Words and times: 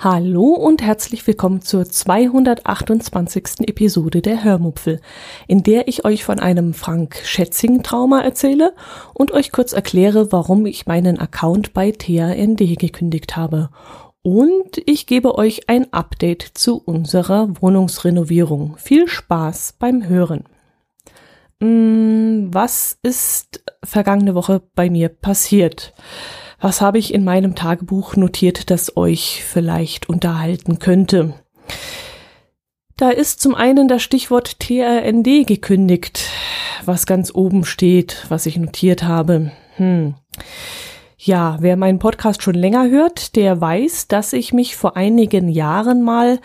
Hallo 0.00 0.50
und 0.50 0.80
herzlich 0.80 1.26
willkommen 1.26 1.60
zur 1.60 1.84
228. 1.84 3.66
Episode 3.66 4.22
der 4.22 4.44
Hörmupfel, 4.44 5.00
in 5.48 5.64
der 5.64 5.88
ich 5.88 6.04
euch 6.04 6.22
von 6.22 6.38
einem 6.38 6.72
Frank 6.72 7.20
Schätzing 7.24 7.82
Trauma 7.82 8.20
erzähle 8.20 8.76
und 9.12 9.32
euch 9.32 9.50
kurz 9.50 9.72
erkläre, 9.72 10.30
warum 10.30 10.66
ich 10.66 10.86
meinen 10.86 11.18
Account 11.18 11.72
bei 11.72 11.90
THND 11.90 12.78
gekündigt 12.78 13.36
habe. 13.36 13.70
Und 14.22 14.80
ich 14.86 15.08
gebe 15.08 15.36
euch 15.36 15.68
ein 15.68 15.92
Update 15.92 16.42
zu 16.54 16.80
unserer 16.80 17.60
Wohnungsrenovierung. 17.60 18.76
Viel 18.76 19.08
Spaß 19.08 19.78
beim 19.80 20.08
Hören. 20.08 20.44
Hm, 21.60 22.50
was 22.54 22.96
ist 23.02 23.64
vergangene 23.82 24.36
Woche 24.36 24.62
bei 24.76 24.90
mir 24.90 25.08
passiert? 25.08 25.92
Was 26.60 26.80
habe 26.80 26.98
ich 26.98 27.14
in 27.14 27.24
meinem 27.24 27.54
Tagebuch 27.54 28.16
notiert, 28.16 28.70
das 28.70 28.96
euch 28.96 29.44
vielleicht 29.44 30.08
unterhalten 30.08 30.80
könnte? 30.80 31.34
Da 32.96 33.10
ist 33.10 33.40
zum 33.40 33.54
einen 33.54 33.86
das 33.86 34.02
Stichwort 34.02 34.58
TRND 34.58 35.46
gekündigt, 35.46 36.28
was 36.84 37.06
ganz 37.06 37.32
oben 37.32 37.64
steht, 37.64 38.26
was 38.28 38.44
ich 38.46 38.56
notiert 38.56 39.04
habe. 39.04 39.52
Hm. 39.76 40.16
Ja, 41.16 41.58
wer 41.60 41.76
meinen 41.76 42.00
Podcast 42.00 42.42
schon 42.42 42.54
länger 42.54 42.90
hört, 42.90 43.36
der 43.36 43.60
weiß, 43.60 44.08
dass 44.08 44.32
ich 44.32 44.52
mich 44.52 44.76
vor 44.76 44.96
einigen 44.96 45.48
Jahren 45.48 46.02
mal 46.02 46.40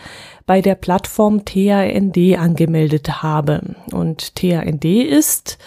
bei 0.46 0.60
der 0.60 0.76
Plattform 0.76 1.44
TAND 1.44 2.16
angemeldet 2.38 3.22
habe. 3.22 3.74
Und 3.90 4.36
TAND 4.36 4.84
ist 4.84 5.58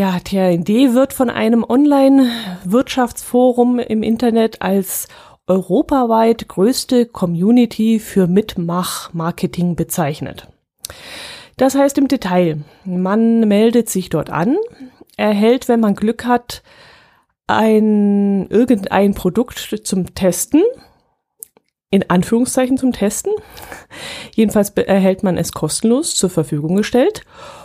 ja, 0.00 0.18
TND 0.18 0.94
wird 0.94 1.12
von 1.12 1.28
einem 1.28 1.62
Online-Wirtschaftsforum 1.62 3.78
im 3.78 4.02
Internet 4.02 4.62
als 4.62 5.08
europaweit 5.46 6.48
größte 6.48 7.04
Community 7.04 7.98
für 7.98 8.26
Mitmach-Marketing 8.26 9.76
bezeichnet. 9.76 10.48
Das 11.58 11.74
heißt 11.74 11.98
im 11.98 12.08
Detail, 12.08 12.62
man 12.86 13.46
meldet 13.46 13.90
sich 13.90 14.08
dort 14.08 14.30
an, 14.30 14.56
erhält, 15.18 15.68
wenn 15.68 15.80
man 15.80 15.94
Glück 15.94 16.24
hat, 16.24 16.62
ein, 17.46 18.48
irgendein 18.48 19.12
Produkt 19.12 19.82
zum 19.84 20.14
Testen, 20.14 20.62
in 21.90 22.08
Anführungszeichen 22.08 22.76
zum 22.76 22.92
Testen. 22.92 23.32
Jedenfalls 24.34 24.70
erhält 24.70 25.22
man 25.22 25.36
es 25.36 25.52
kostenlos 25.52 26.14
zur 26.14 26.30
Verfügung 26.30 26.76
gestellt 26.76 27.24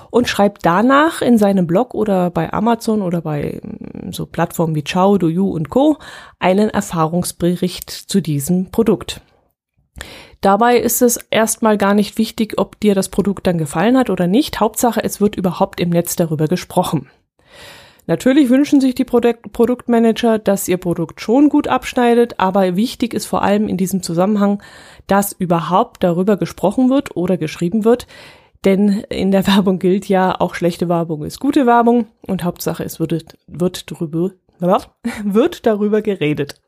und 0.10 0.28
schreibt 0.28 0.66
danach 0.66 1.22
in 1.22 1.38
seinem 1.38 1.68
Blog 1.68 1.94
oder 1.94 2.32
bei 2.32 2.52
Amazon 2.52 3.02
oder 3.02 3.22
bei 3.22 3.62
mm, 3.62 4.12
so 4.12 4.26
Plattformen 4.26 4.74
wie 4.76 4.84
Ciao, 4.84 5.18
DoYou 5.18 5.52
und 5.52 5.70
Co. 5.70 5.98
einen 6.40 6.70
Erfahrungsbericht 6.70 7.90
zu 7.90 8.22
diesem 8.22 8.72
Produkt. 8.72 9.22
Dabei 10.42 10.78
ist 10.78 11.02
es 11.02 11.18
erstmal 11.30 11.78
gar 11.78 11.94
nicht 11.94 12.18
wichtig, 12.18 12.58
ob 12.58 12.80
dir 12.80 12.96
das 12.96 13.10
Produkt 13.10 13.48
dann 13.48 13.58
gefallen 13.58 13.98
hat 13.98 14.10
oder 14.10 14.28
nicht. 14.28 14.60
Hauptsache, 14.60 15.04
es 15.04 15.22
wird 15.22 15.36
überhaupt 15.36 15.80
im 15.80 15.90
Netz 15.90 16.16
darüber 16.16 16.48
gesprochen. 16.48 17.10
Natürlich 18.08 18.50
wünschen 18.50 18.82
sich 18.82 18.94
die 18.94 19.04
Produkt 19.04 19.52
Produktmanager, 19.52 20.38
dass 20.38 20.68
ihr 20.68 20.78
Produkt 20.78 21.22
schon 21.22 21.50
gut 21.50 21.68
abschneidet, 21.68 22.40
aber 22.40 22.76
wichtig 22.76 23.14
ist 23.14 23.26
vor 23.26 23.42
allem 23.42 23.68
in 23.68 23.78
diesem 23.78 24.04
Zusammenhang, 24.04 24.62
dass 25.08 25.32
überhaupt 25.34 26.04
darüber 26.04 26.38
gesprochen 26.38 26.90
wird 26.90 27.16
oder 27.16 27.38
geschrieben 27.38 27.84
wird, 27.84 28.06
denn 28.64 29.04
in 29.10 29.32
der 29.32 29.48
Werbung 29.56 29.80
gilt 29.80 30.08
ja, 30.08 30.40
auch 30.40 30.54
schlechte 30.56 30.88
Werbung 30.88 31.24
ist 31.24 31.40
gute 31.40 31.66
Werbung 31.66 32.08
und 32.28 32.44
Hauptsache 32.44 32.84
es 32.84 33.00
wird, 33.00 33.38
wird, 33.48 33.92
darüber, 33.92 34.32
wird 35.24 35.66
darüber 35.66 36.02
geredet. 36.02 36.62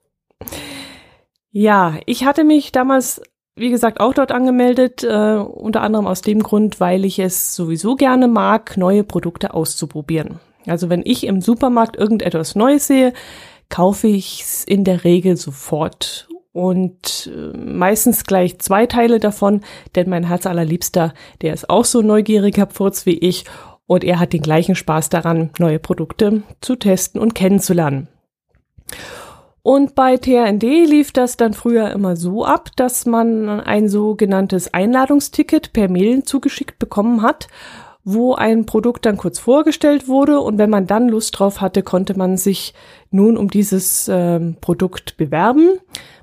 Ja, 1.52 1.96
ich 2.06 2.26
hatte 2.26 2.44
mich 2.44 2.72
damals, 2.72 3.22
wie 3.56 3.70
gesagt, 3.70 4.00
auch 4.00 4.14
dort 4.14 4.32
angemeldet, 4.32 5.04
äh, 5.04 5.38
unter 5.38 5.82
anderem 5.82 6.08
aus 6.08 6.22
dem 6.22 6.42
Grund, 6.42 6.80
weil 6.80 7.06
ich 7.06 7.20
es 7.20 7.56
sowieso 7.56 7.96
gerne 7.96 8.28
mag, 8.28 8.78
neue 8.78 9.04
Produkte 9.04 9.54
auszuprobieren. 9.54 10.40
Also 10.68 10.90
wenn 10.90 11.02
ich 11.06 11.26
im 11.26 11.42
Supermarkt 11.42 11.96
irgendetwas 11.96 12.56
Neues 12.56 12.88
sehe, 12.88 13.14
kaufe 13.70 14.08
ich 14.08 14.42
es 14.42 14.64
in 14.64 14.84
der 14.84 15.04
Regel 15.04 15.38
sofort 15.38 16.28
und 16.54 17.30
äh, 17.32 17.56
meistens 17.58 18.24
gleich 18.24 18.60
zwei 18.60 18.86
Teile 18.86 19.20
davon, 19.20 19.62
denn 19.96 20.10
mein 20.10 20.24
Herz 20.24 20.46
allerliebster, 20.46 21.14
der 21.42 21.54
ist 21.54 21.70
auch 21.70 21.86
so 21.86 22.02
neugieriger 22.02 22.66
Pfurz 22.66 23.06
wie 23.06 23.18
ich 23.18 23.46
und 23.86 24.04
er 24.04 24.20
hat 24.20 24.34
den 24.34 24.42
gleichen 24.42 24.76
Spaß 24.76 25.10
daran, 25.10 25.52
neue 25.60 25.80
Produkte 25.80 26.44
zu 26.62 26.76
testen 26.76 27.22
und 27.22 27.36
kennenzulernen. 27.36 28.08
Und 29.62 29.96
bei 29.96 30.16
TND 30.16 30.64
lief 30.64 31.12
das 31.12 31.36
dann 31.36 31.54
früher 31.54 31.92
immer 31.92 32.16
so 32.16 32.46
ab, 32.46 32.70
dass 32.78 33.06
man 33.06 33.50
ein 33.50 33.90
sogenanntes 33.90 34.74
Einladungsticket 34.74 35.74
per 35.74 35.90
Mail 35.90 36.24
zugeschickt 36.24 36.80
bekommen 36.80 37.22
hat 37.22 37.50
wo 38.10 38.36
ein 38.36 38.66
Produkt 38.66 39.06
dann 39.06 39.18
kurz 39.18 39.38
vorgestellt 39.38 40.08
wurde 40.08 40.40
und 40.40 40.58
wenn 40.58 40.70
man 40.70 40.88
dann 40.88 41.10
Lust 41.10 41.38
drauf 41.38 41.60
hatte, 41.60 41.84
konnte 41.84 42.18
man 42.18 42.38
sich 42.38 42.74
nun 43.12 43.36
um 43.36 43.50
dieses 43.50 44.08
äh, 44.08 44.40
Produkt 44.62 45.18
bewerben. 45.18 45.72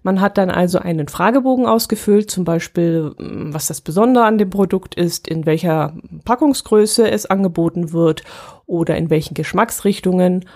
Man 0.02 0.22
hat 0.22 0.38
dann 0.38 0.48
also 0.48 0.78
einen 0.78 1.08
Fragebogen 1.08 1.66
ausgefüllt, 1.66 2.30
zum 2.30 2.44
Beispiel, 2.44 3.12
mm, 3.18 3.52
was 3.52 3.66
das 3.66 3.82
Besondere 3.82 4.24
an 4.24 4.38
dem 4.38 4.48
Produkt 4.48 4.94
ist, 4.94 5.28
in 5.28 5.44
welcher 5.44 5.94
Packungsgröße 6.24 7.10
es 7.10 7.26
angeboten 7.26 7.92
wird 7.92 8.22
oder 8.64 8.96
in 8.96 9.10
welchen 9.10 9.34
Geschmacksrichtungen. 9.34 10.46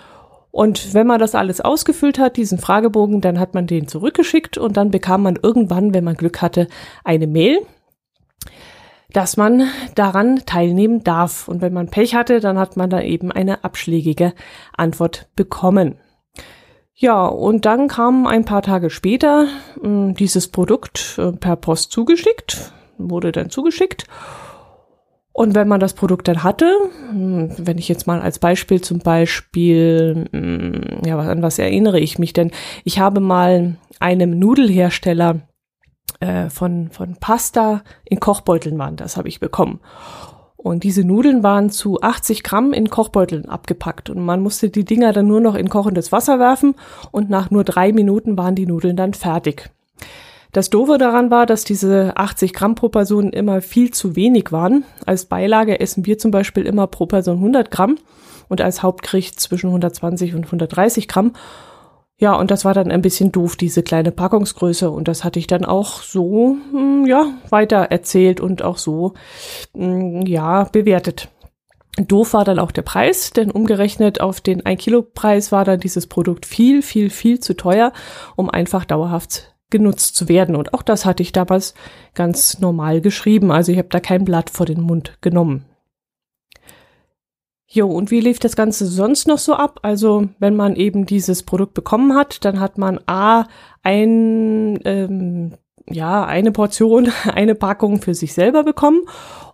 Und 0.50 0.94
wenn 0.94 1.06
man 1.06 1.20
das 1.20 1.34
alles 1.34 1.60
ausgefüllt 1.60 2.18
hat, 2.18 2.38
diesen 2.38 2.56
Fragebogen, 2.56 3.20
dann 3.20 3.38
hat 3.38 3.52
man 3.52 3.66
den 3.66 3.86
zurückgeschickt 3.86 4.56
und 4.56 4.78
dann 4.78 4.90
bekam 4.90 5.24
man 5.24 5.38
irgendwann, 5.42 5.92
wenn 5.92 6.04
man 6.04 6.16
Glück 6.16 6.40
hatte, 6.40 6.68
eine 7.04 7.26
Mail 7.26 7.58
dass 9.12 9.36
man 9.36 9.68
daran 9.94 10.42
teilnehmen 10.44 11.02
darf. 11.02 11.48
Und 11.48 11.62
wenn 11.62 11.72
man 11.72 11.88
Pech 11.88 12.14
hatte, 12.14 12.40
dann 12.40 12.58
hat 12.58 12.76
man 12.76 12.90
da 12.90 13.00
eben 13.00 13.32
eine 13.32 13.64
abschlägige 13.64 14.34
Antwort 14.76 15.28
bekommen. 15.34 15.98
Ja, 16.94 17.26
und 17.26 17.64
dann 17.64 17.86
kam 17.86 18.26
ein 18.26 18.44
paar 18.44 18.62
Tage 18.62 18.90
später 18.90 19.46
äh, 19.82 20.12
dieses 20.14 20.48
Produkt 20.48 21.16
äh, 21.18 21.30
per 21.30 21.54
Post 21.54 21.92
zugeschickt, 21.92 22.72
wurde 22.98 23.30
dann 23.30 23.50
zugeschickt. 23.50 24.04
Und 25.32 25.54
wenn 25.54 25.68
man 25.68 25.78
das 25.78 25.94
Produkt 25.94 26.26
dann 26.26 26.42
hatte, 26.42 26.66
hm, 27.10 27.52
wenn 27.56 27.78
ich 27.78 27.88
jetzt 27.88 28.08
mal 28.08 28.20
als 28.20 28.40
Beispiel 28.40 28.80
zum 28.80 28.98
Beispiel, 28.98 30.26
hm, 30.32 31.02
ja, 31.06 31.16
an 31.16 31.40
was 31.42 31.60
erinnere 31.60 32.00
ich 32.00 32.18
mich 32.18 32.32
denn? 32.32 32.50
Ich 32.82 32.98
habe 32.98 33.20
mal 33.20 33.76
einem 34.00 34.36
Nudelhersteller 34.36 35.42
äh, 36.20 36.50
von, 36.50 36.90
von 36.90 37.16
Pasta 37.16 37.82
in 38.04 38.20
Kochbeuteln 38.20 38.78
waren. 38.78 38.96
Das 38.96 39.16
habe 39.16 39.28
ich 39.28 39.40
bekommen. 39.40 39.80
Und 40.56 40.82
diese 40.82 41.04
Nudeln 41.04 41.44
waren 41.44 41.70
zu 41.70 42.00
80 42.00 42.42
Gramm 42.42 42.72
in 42.72 42.90
Kochbeuteln 42.90 43.48
abgepackt. 43.48 44.10
Und 44.10 44.24
man 44.24 44.42
musste 44.42 44.70
die 44.70 44.84
Dinger 44.84 45.12
dann 45.12 45.28
nur 45.28 45.40
noch 45.40 45.54
in 45.54 45.68
kochendes 45.68 46.10
Wasser 46.10 46.40
werfen 46.40 46.74
und 47.12 47.30
nach 47.30 47.50
nur 47.50 47.62
drei 47.62 47.92
Minuten 47.92 48.36
waren 48.36 48.56
die 48.56 48.66
Nudeln 48.66 48.96
dann 48.96 49.14
fertig. 49.14 49.70
Das 50.52 50.70
Doofe 50.70 50.98
daran 50.98 51.30
war, 51.30 51.46
dass 51.46 51.64
diese 51.64 52.16
80 52.16 52.54
Gramm 52.54 52.74
pro 52.74 52.88
Person 52.88 53.30
immer 53.30 53.60
viel 53.60 53.92
zu 53.92 54.16
wenig 54.16 54.50
waren. 54.50 54.84
Als 55.06 55.26
Beilage 55.26 55.78
essen 55.78 56.06
wir 56.06 56.18
zum 56.18 56.30
Beispiel 56.30 56.64
immer 56.64 56.86
pro 56.86 57.06
Person 57.06 57.36
100 57.36 57.70
Gramm 57.70 57.98
und 58.48 58.60
als 58.60 58.82
Hauptgericht 58.82 59.38
zwischen 59.38 59.68
120 59.68 60.34
und 60.34 60.46
130 60.46 61.06
Gramm. 61.06 61.34
Ja, 62.20 62.34
und 62.34 62.50
das 62.50 62.64
war 62.64 62.74
dann 62.74 62.90
ein 62.90 63.00
bisschen 63.00 63.30
doof, 63.30 63.54
diese 63.54 63.84
kleine 63.84 64.10
Packungsgröße. 64.10 64.90
Und 64.90 65.06
das 65.06 65.22
hatte 65.22 65.38
ich 65.38 65.46
dann 65.46 65.64
auch 65.64 66.02
so, 66.02 66.56
hm, 66.72 67.06
ja, 67.06 67.26
weiter 67.48 67.76
erzählt 67.76 68.40
und 68.40 68.62
auch 68.62 68.76
so, 68.76 69.14
hm, 69.72 70.22
ja, 70.26 70.64
bewertet. 70.64 71.28
Doof 71.96 72.32
war 72.32 72.44
dann 72.44 72.58
auch 72.58 72.72
der 72.72 72.82
Preis, 72.82 73.30
denn 73.30 73.50
umgerechnet 73.50 74.20
auf 74.20 74.40
den 74.40 74.66
1 74.66 74.80
Kilo 74.80 75.02
Preis 75.02 75.52
war 75.52 75.64
dann 75.64 75.80
dieses 75.80 76.06
Produkt 76.08 76.44
viel, 76.46 76.82
viel, 76.82 77.10
viel 77.10 77.40
zu 77.40 77.56
teuer, 77.56 77.92
um 78.36 78.50
einfach 78.50 78.84
dauerhaft 78.84 79.54
genutzt 79.70 80.16
zu 80.16 80.28
werden. 80.28 80.56
Und 80.56 80.74
auch 80.74 80.82
das 80.82 81.04
hatte 81.04 81.22
ich 81.22 81.32
damals 81.32 81.74
ganz 82.14 82.58
normal 82.58 83.00
geschrieben. 83.00 83.52
Also 83.52 83.70
ich 83.72 83.78
habe 83.78 83.88
da 83.88 84.00
kein 84.00 84.24
Blatt 84.24 84.50
vor 84.50 84.66
den 84.66 84.80
Mund 84.80 85.18
genommen. 85.20 85.66
Jo, 87.70 87.86
und 87.86 88.10
wie 88.10 88.20
lief 88.20 88.38
das 88.38 88.56
Ganze 88.56 88.86
sonst 88.86 89.28
noch 89.28 89.36
so 89.36 89.52
ab? 89.52 89.80
Also, 89.82 90.28
wenn 90.38 90.56
man 90.56 90.74
eben 90.74 91.04
dieses 91.04 91.42
Produkt 91.42 91.74
bekommen 91.74 92.14
hat, 92.14 92.42
dann 92.46 92.60
hat 92.60 92.78
man 92.78 92.98
A, 93.06 93.44
ein, 93.82 94.78
ähm, 94.86 95.52
ja 95.86 96.24
eine 96.24 96.50
Portion, 96.50 97.12
eine 97.34 97.54
Packung 97.54 98.00
für 98.00 98.14
sich 98.14 98.32
selber 98.32 98.64
bekommen 98.64 99.02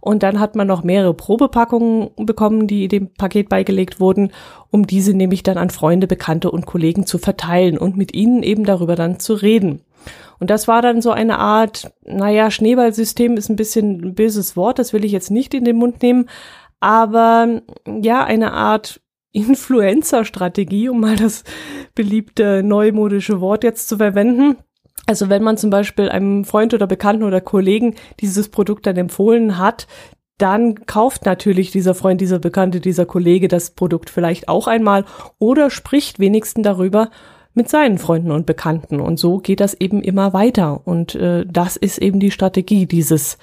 und 0.01 0.23
dann 0.23 0.39
hat 0.39 0.55
man 0.55 0.69
noch 0.69 0.85
mehrere 0.85 1.13
Probepackungen 1.13 2.11
bekommen, 2.17 2.69
die 2.69 2.87
dem 2.87 3.13
Paket 3.15 3.49
beigelegt 3.49 3.99
wurden, 3.99 4.31
um 4.71 4.87
diese 4.87 5.13
nämlich 5.13 5.43
dann 5.43 5.59
an 5.59 5.71
Freunde, 5.71 6.07
Bekannte 6.07 6.53
und 6.53 6.67
Kollegen 6.67 7.07
zu 7.07 7.19
verteilen 7.19 7.77
und 7.77 7.97
mit 7.97 8.15
ihnen 8.15 8.45
eben 8.45 8.65
darüber 8.65 8.95
dann 8.95 9.19
zu 9.19 9.35
reden. 9.35 9.81
Und 10.39 10.51
das 10.51 10.69
war 10.69 10.83
dann 10.83 11.01
so 11.01 11.11
eine 11.11 11.39
Art, 11.39 11.93
naja, 12.05 12.51
Schneeballsystem 12.51 13.37
ist 13.37 13.49
ein 13.49 13.57
bisschen 13.57 14.05
ein 14.05 14.15
böses 14.15 14.57
Wort, 14.57 14.79
das 14.79 14.93
will 14.93 15.05
ich 15.05 15.13
jetzt 15.13 15.31
nicht 15.31 15.55
in 15.55 15.65
den 15.65 15.77
Mund 15.77 16.03
nehmen, 16.03 16.29
aber 16.85 17.63
ja, 18.03 18.25
eine 18.25 18.53
Art 18.53 19.01
Influencer-Strategie, 19.33 20.91
um 20.91 21.01
mal 21.01 21.17
das 21.17 21.43
beliebte 21.95 22.63
neumodische 22.63 23.41
Wort 23.41 23.65
jetzt 23.65 23.89
zu 23.89 23.97
verwenden. 23.97 24.59
Also 25.07 25.31
wenn 25.31 25.43
man 25.43 25.57
zum 25.57 25.71
Beispiel 25.71 26.11
einem 26.11 26.45
Freund 26.45 26.75
oder 26.75 26.87
Bekannten 26.87 27.23
oder 27.23 27.41
Kollegen 27.41 27.95
dieses 28.21 28.51
Produkt 28.51 28.87
dann 28.87 28.99
empfohlen 28.99 29.57
hat, 29.57 29.87
dann 30.37 30.85
kauft 30.85 31.25
natürlich 31.25 31.71
dieser 31.71 31.95
Freund, 31.95 32.21
dieser 32.21 32.39
Bekannte, 32.39 32.81
dieser 32.81 33.07
Kollege 33.07 33.49
das 33.49 33.71
Produkt 33.71 34.11
vielleicht 34.11 34.49
auch 34.49 34.67
einmal 34.67 35.07
oder 35.39 35.71
spricht 35.71 36.19
wenigstens 36.19 36.65
darüber 36.65 37.09
mit 37.55 37.71
seinen 37.71 37.97
Freunden 37.97 38.31
und 38.31 38.45
Bekannten. 38.45 39.01
Und 39.01 39.19
so 39.19 39.39
geht 39.39 39.61
das 39.61 39.73
eben 39.73 40.03
immer 40.03 40.35
weiter. 40.35 40.87
Und 40.87 41.15
äh, 41.15 41.47
das 41.47 41.79
ist 41.79 41.97
eben 41.97 42.21
die 42.21 42.31
Strategie 42.33 42.85
dieses 42.85 43.39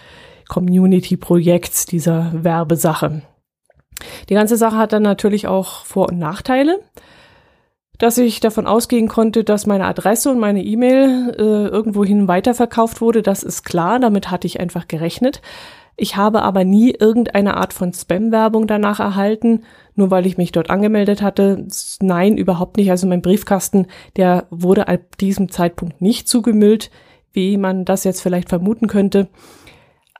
Community-Projekts, 0.48 1.88
dieser 1.88 2.32
Werbesache. 2.34 3.24
Die 4.30 4.33
ganze 4.33 4.57
Sache 4.57 4.77
hat 4.77 4.94
dann 4.94 5.03
natürlich 5.03 5.48
auch 5.48 5.86
Vor- 5.86 6.09
und 6.09 6.19
Nachteile. 6.19 6.80
Dass 7.98 8.18
ich 8.18 8.39
davon 8.39 8.65
ausgehen 8.65 9.07
konnte, 9.07 9.44
dass 9.44 9.68
meine 9.68 9.86
Adresse 9.86 10.31
und 10.31 10.39
meine 10.39 10.63
E-Mail 10.63 11.36
äh, 11.38 11.68
irgendwohin 11.68 12.27
weiterverkauft 12.27 13.00
wurde, 13.00 13.21
das 13.21 13.44
ist 13.44 13.63
klar, 13.63 14.00
damit 14.00 14.31
hatte 14.31 14.48
ich 14.48 14.59
einfach 14.59 14.88
gerechnet. 14.88 15.42
Ich 15.98 16.15
habe 16.15 16.42
aber 16.42 16.63
nie 16.63 16.95
irgendeine 16.98 17.57
Art 17.57 17.74
von 17.74 17.94
Spam-Werbung 17.94 18.65
danach 18.65 19.00
erhalten, 19.00 19.65
nur 19.94 20.09
weil 20.09 20.25
ich 20.25 20.38
mich 20.38 20.51
dort 20.51 20.71
angemeldet 20.71 21.21
hatte. 21.21 21.68
Nein, 22.00 22.38
überhaupt 22.38 22.77
nicht. 22.77 22.89
Also 22.89 23.06
mein 23.06 23.21
Briefkasten, 23.21 23.86
der 24.15 24.48
wurde 24.50 24.88
ab 24.88 25.18
diesem 25.19 25.51
Zeitpunkt 25.51 26.01
nicht 26.01 26.27
zugemüllt, 26.27 26.89
wie 27.33 27.56
man 27.57 27.86
das 27.86 28.03
jetzt 28.03 28.21
vielleicht 28.21 28.50
vermuten 28.50 28.88
könnte 28.88 29.27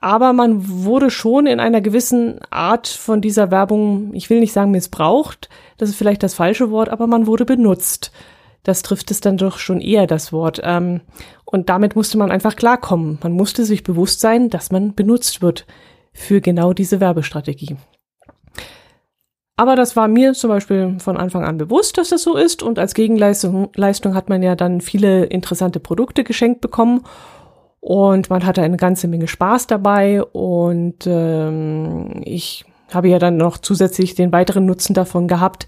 aber 0.02 0.32
man 0.32 0.84
wurde 0.84 1.10
schon 1.10 1.46
in 1.46 1.60
einer 1.60 1.80
gewissen 1.80 2.40
Art 2.50 2.88
von 2.88 3.20
dieser 3.20 3.52
Werbung, 3.52 4.12
ich 4.14 4.28
will 4.30 4.40
nicht 4.40 4.52
sagen 4.52 4.72
missbraucht, 4.72 5.48
das 5.78 5.90
ist 5.90 5.94
vielleicht 5.94 6.24
das 6.24 6.34
falsche 6.34 6.72
Wort, 6.72 6.88
aber 6.88 7.06
man 7.06 7.28
wurde 7.28 7.44
benutzt. 7.44 8.10
Das 8.64 8.82
trifft 8.82 9.12
es 9.12 9.20
dann 9.20 9.36
doch 9.36 9.58
schon 9.58 9.80
eher 9.80 10.08
das 10.08 10.32
Wort. 10.32 10.60
Ähm, 10.64 11.02
und 11.44 11.68
damit 11.68 11.94
musste 11.94 12.18
man 12.18 12.32
einfach 12.32 12.56
klarkommen. 12.56 13.18
Man 13.22 13.32
musste 13.32 13.64
sich 13.64 13.84
bewusst 13.84 14.18
sein, 14.18 14.50
dass 14.50 14.72
man 14.72 14.94
benutzt 14.94 15.40
wird 15.40 15.66
für 16.12 16.40
genau 16.40 16.72
diese 16.72 16.98
Werbestrategie. 16.98 17.76
Aber 19.56 19.76
das 19.76 19.94
war 19.94 20.08
mir 20.08 20.32
zum 20.32 20.48
Beispiel 20.50 20.96
von 20.98 21.16
Anfang 21.16 21.44
an 21.44 21.58
bewusst, 21.58 21.96
dass 21.96 22.08
das 22.08 22.24
so 22.24 22.36
ist. 22.36 22.64
Und 22.64 22.80
als 22.80 22.94
Gegenleistung 22.94 23.70
Leistung 23.76 24.16
hat 24.16 24.28
man 24.28 24.42
ja 24.42 24.56
dann 24.56 24.80
viele 24.80 25.24
interessante 25.26 25.78
Produkte 25.78 26.24
geschenkt 26.24 26.60
bekommen. 26.60 27.04
Und 27.84 28.30
man 28.30 28.46
hatte 28.46 28.62
eine 28.62 28.76
ganze 28.76 29.08
Menge 29.08 29.26
Spaß 29.26 29.66
dabei 29.66 30.22
und 30.22 31.04
ähm, 31.04 32.22
ich 32.24 32.64
habe 32.94 33.08
ja 33.08 33.18
dann 33.18 33.36
noch 33.36 33.58
zusätzlich 33.58 34.14
den 34.14 34.30
weiteren 34.30 34.66
Nutzen 34.66 34.94
davon 34.94 35.26
gehabt, 35.26 35.66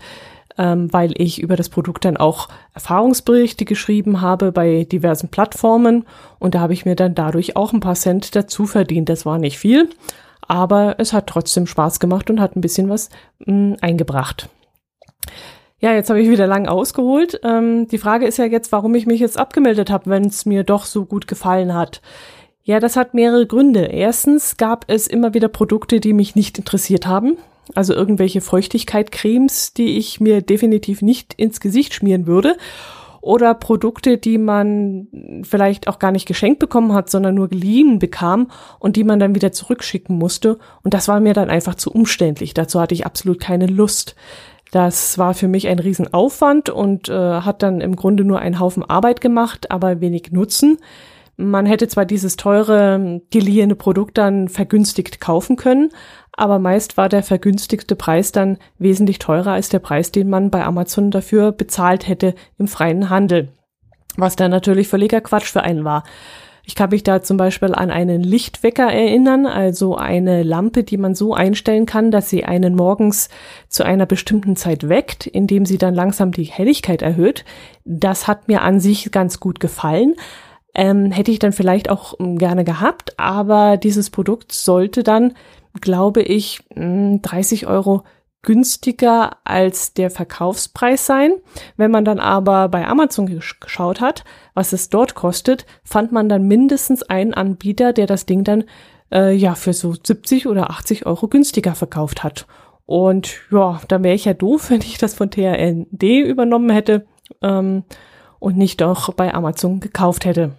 ähm, 0.56 0.92
weil 0.92 1.20
ich 1.20 1.42
über 1.42 1.56
das 1.56 1.68
Produkt 1.68 2.04
dann 2.04 2.16
auch 2.16 2.48
Erfahrungsberichte 2.72 3.64
geschrieben 3.64 4.20
habe 4.20 4.52
bei 4.52 4.84
diversen 4.84 5.28
Plattformen 5.28 6.04
und 6.38 6.54
da 6.54 6.60
habe 6.60 6.72
ich 6.72 6.84
mir 6.84 6.94
dann 6.94 7.16
dadurch 7.16 7.56
auch 7.56 7.72
ein 7.72 7.80
paar 7.80 7.96
Cent 7.96 8.36
dazu 8.36 8.66
verdient. 8.66 9.08
Das 9.08 9.26
war 9.26 9.38
nicht 9.38 9.58
viel, 9.58 9.90
aber 10.40 10.94
es 10.98 11.12
hat 11.12 11.26
trotzdem 11.26 11.66
Spaß 11.66 11.98
gemacht 11.98 12.30
und 12.30 12.40
hat 12.40 12.54
ein 12.54 12.60
bisschen 12.60 12.88
was 12.88 13.10
mh, 13.40 13.46
hm, 13.46 13.76
eingebracht. 13.80 14.48
Ja, 15.80 15.92
jetzt 15.92 16.08
habe 16.08 16.20
ich 16.20 16.30
wieder 16.30 16.46
lang 16.46 16.66
ausgeholt. 16.66 17.40
Ähm, 17.42 17.88
die 17.88 17.98
Frage 17.98 18.26
ist 18.26 18.38
ja 18.38 18.44
jetzt, 18.44 18.72
warum 18.72 18.94
ich 18.94 19.06
mich 19.06 19.20
jetzt 19.20 19.38
abgemeldet 19.38 19.90
habe, 19.90 20.08
wenn 20.08 20.24
es 20.24 20.46
mir 20.46 20.64
doch 20.64 20.84
so 20.84 21.04
gut 21.04 21.26
gefallen 21.26 21.74
hat. 21.74 22.00
Ja, 22.62 22.80
das 22.80 22.96
hat 22.96 23.12
mehrere 23.12 23.46
Gründe. 23.46 23.84
Erstens 23.84 24.56
gab 24.56 24.86
es 24.88 25.06
immer 25.06 25.34
wieder 25.34 25.48
Produkte, 25.48 26.00
die 26.00 26.14
mich 26.14 26.34
nicht 26.34 26.58
interessiert 26.58 27.06
haben. 27.06 27.36
Also 27.74 27.94
irgendwelche 27.94 28.40
Feuchtigkeit-Cremes, 28.40 29.74
die 29.74 29.98
ich 29.98 30.20
mir 30.20 30.42
definitiv 30.42 31.02
nicht 31.02 31.34
ins 31.34 31.60
Gesicht 31.60 31.92
schmieren 31.92 32.26
würde. 32.26 32.56
Oder 33.20 33.54
Produkte, 33.54 34.18
die 34.18 34.36
man 34.36 35.08
vielleicht 35.44 35.88
auch 35.88 35.98
gar 35.98 36.12
nicht 36.12 36.26
geschenkt 36.26 36.58
bekommen 36.58 36.92
hat, 36.92 37.08
sondern 37.08 37.34
nur 37.34 37.48
geliehen 37.48 37.98
bekam 37.98 38.50
und 38.78 38.96
die 38.96 39.04
man 39.04 39.18
dann 39.18 39.34
wieder 39.34 39.50
zurückschicken 39.50 40.16
musste. 40.16 40.58
Und 40.82 40.94
das 40.94 41.08
war 41.08 41.20
mir 41.20 41.32
dann 41.32 41.48
einfach 41.48 41.74
zu 41.74 41.90
umständlich. 41.90 42.52
Dazu 42.52 42.80
hatte 42.80 42.94
ich 42.94 43.06
absolut 43.06 43.40
keine 43.40 43.66
Lust. 43.66 44.14
Das 44.74 45.18
war 45.18 45.34
für 45.34 45.46
mich 45.46 45.68
ein 45.68 45.78
Riesenaufwand 45.78 46.68
und 46.68 47.08
äh, 47.08 47.12
hat 47.12 47.62
dann 47.62 47.80
im 47.80 47.94
Grunde 47.94 48.24
nur 48.24 48.40
einen 48.40 48.58
Haufen 48.58 48.82
Arbeit 48.82 49.20
gemacht, 49.20 49.70
aber 49.70 50.00
wenig 50.00 50.32
Nutzen. 50.32 50.78
Man 51.36 51.64
hätte 51.64 51.86
zwar 51.86 52.04
dieses 52.04 52.34
teure 52.36 53.22
geliehene 53.30 53.76
Produkt 53.76 54.18
dann 54.18 54.48
vergünstigt 54.48 55.20
kaufen 55.20 55.54
können, 55.54 55.90
aber 56.32 56.58
meist 56.58 56.96
war 56.96 57.08
der 57.08 57.22
vergünstigte 57.22 57.94
Preis 57.94 58.32
dann 58.32 58.58
wesentlich 58.76 59.20
teurer 59.20 59.52
als 59.52 59.68
der 59.68 59.78
Preis, 59.78 60.10
den 60.10 60.28
man 60.28 60.50
bei 60.50 60.64
Amazon 60.64 61.12
dafür 61.12 61.52
bezahlt 61.52 62.08
hätte 62.08 62.34
im 62.58 62.66
freien 62.66 63.10
Handel. 63.10 63.50
Was 64.16 64.34
dann 64.34 64.50
natürlich 64.50 64.88
völliger 64.88 65.20
Quatsch 65.20 65.52
für 65.52 65.62
einen 65.62 65.84
war. 65.84 66.02
Ich 66.66 66.74
kann 66.74 66.90
mich 66.90 67.02
da 67.02 67.22
zum 67.22 67.36
Beispiel 67.36 67.74
an 67.74 67.90
einen 67.90 68.22
Lichtwecker 68.22 68.90
erinnern, 68.90 69.44
also 69.44 69.96
eine 69.96 70.42
Lampe, 70.42 70.82
die 70.82 70.96
man 70.96 71.14
so 71.14 71.34
einstellen 71.34 71.84
kann, 71.84 72.10
dass 72.10 72.30
sie 72.30 72.44
einen 72.44 72.74
morgens 72.74 73.28
zu 73.68 73.84
einer 73.84 74.06
bestimmten 74.06 74.56
Zeit 74.56 74.88
weckt, 74.88 75.26
indem 75.26 75.66
sie 75.66 75.76
dann 75.76 75.94
langsam 75.94 76.32
die 76.32 76.44
Helligkeit 76.44 77.02
erhöht. 77.02 77.44
Das 77.84 78.26
hat 78.26 78.48
mir 78.48 78.62
an 78.62 78.80
sich 78.80 79.12
ganz 79.12 79.40
gut 79.40 79.60
gefallen. 79.60 80.14
Ähm, 80.74 81.12
hätte 81.12 81.30
ich 81.30 81.38
dann 81.38 81.52
vielleicht 81.52 81.90
auch 81.90 82.14
ähm, 82.18 82.38
gerne 82.38 82.64
gehabt, 82.64 83.18
aber 83.18 83.76
dieses 83.76 84.10
Produkt 84.10 84.50
sollte 84.52 85.02
dann, 85.02 85.34
glaube 85.80 86.22
ich, 86.22 86.62
30 86.74 87.62
hm, 87.62 87.68
Euro 87.68 88.02
günstiger 88.44 89.38
als 89.44 89.94
der 89.94 90.10
Verkaufspreis 90.10 91.04
sein. 91.04 91.32
Wenn 91.76 91.90
man 91.90 92.04
dann 92.04 92.20
aber 92.20 92.68
bei 92.68 92.86
Amazon 92.86 93.26
geschaut 93.26 94.00
hat, 94.00 94.24
was 94.54 94.72
es 94.72 94.88
dort 94.88 95.16
kostet, 95.16 95.66
fand 95.82 96.12
man 96.12 96.28
dann 96.28 96.46
mindestens 96.46 97.02
einen 97.02 97.34
Anbieter, 97.34 97.92
der 97.92 98.06
das 98.06 98.26
Ding 98.26 98.44
dann 98.44 98.64
äh, 99.12 99.34
ja 99.34 99.54
für 99.54 99.72
so 99.72 99.94
70 99.94 100.46
oder 100.46 100.70
80 100.70 101.06
Euro 101.06 101.26
günstiger 101.26 101.74
verkauft 101.74 102.22
hat. 102.22 102.46
Und 102.86 103.40
ja, 103.50 103.80
dann 103.88 104.04
wäre 104.04 104.14
ich 104.14 104.26
ja 104.26 104.34
doof, 104.34 104.70
wenn 104.70 104.80
ich 104.80 104.98
das 104.98 105.14
von 105.14 105.30
TRND 105.30 106.02
übernommen 106.02 106.70
hätte 106.70 107.06
ähm, 107.42 107.84
und 108.38 108.56
nicht 108.56 108.82
auch 108.82 109.12
bei 109.14 109.34
Amazon 109.34 109.80
gekauft 109.80 110.24
hätte. 110.24 110.52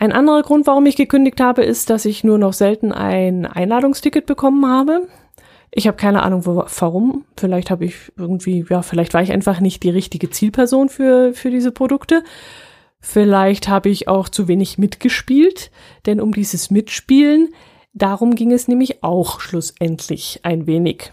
Ein 0.00 0.12
anderer 0.12 0.42
Grund, 0.42 0.66
warum 0.66 0.86
ich 0.86 0.94
gekündigt 0.94 1.40
habe, 1.40 1.64
ist, 1.64 1.90
dass 1.90 2.04
ich 2.04 2.22
nur 2.22 2.38
noch 2.38 2.52
selten 2.52 2.92
ein 2.92 3.46
Einladungsticket 3.46 4.26
bekommen 4.26 4.64
habe. 4.64 5.08
Ich 5.70 5.86
habe 5.86 5.96
keine 5.96 6.22
Ahnung, 6.22 6.46
wo, 6.46 6.64
warum. 6.78 7.24
Vielleicht 7.36 7.70
habe 7.70 7.84
ich 7.84 8.12
irgendwie, 8.16 8.64
ja, 8.68 8.82
vielleicht 8.82 9.14
war 9.14 9.22
ich 9.22 9.32
einfach 9.32 9.60
nicht 9.60 9.82
die 9.82 9.90
richtige 9.90 10.30
Zielperson 10.30 10.88
für, 10.88 11.34
für 11.34 11.50
diese 11.50 11.72
Produkte. 11.72 12.22
Vielleicht 13.00 13.68
habe 13.68 13.88
ich 13.88 14.08
auch 14.08 14.28
zu 14.28 14.48
wenig 14.48 14.78
mitgespielt, 14.78 15.70
denn 16.06 16.20
um 16.20 16.32
dieses 16.32 16.70
Mitspielen, 16.70 17.50
darum 17.92 18.34
ging 18.34 18.52
es 18.52 18.66
nämlich 18.66 19.02
auch 19.04 19.40
schlussendlich 19.40 20.40
ein 20.42 20.66
wenig. 20.66 21.12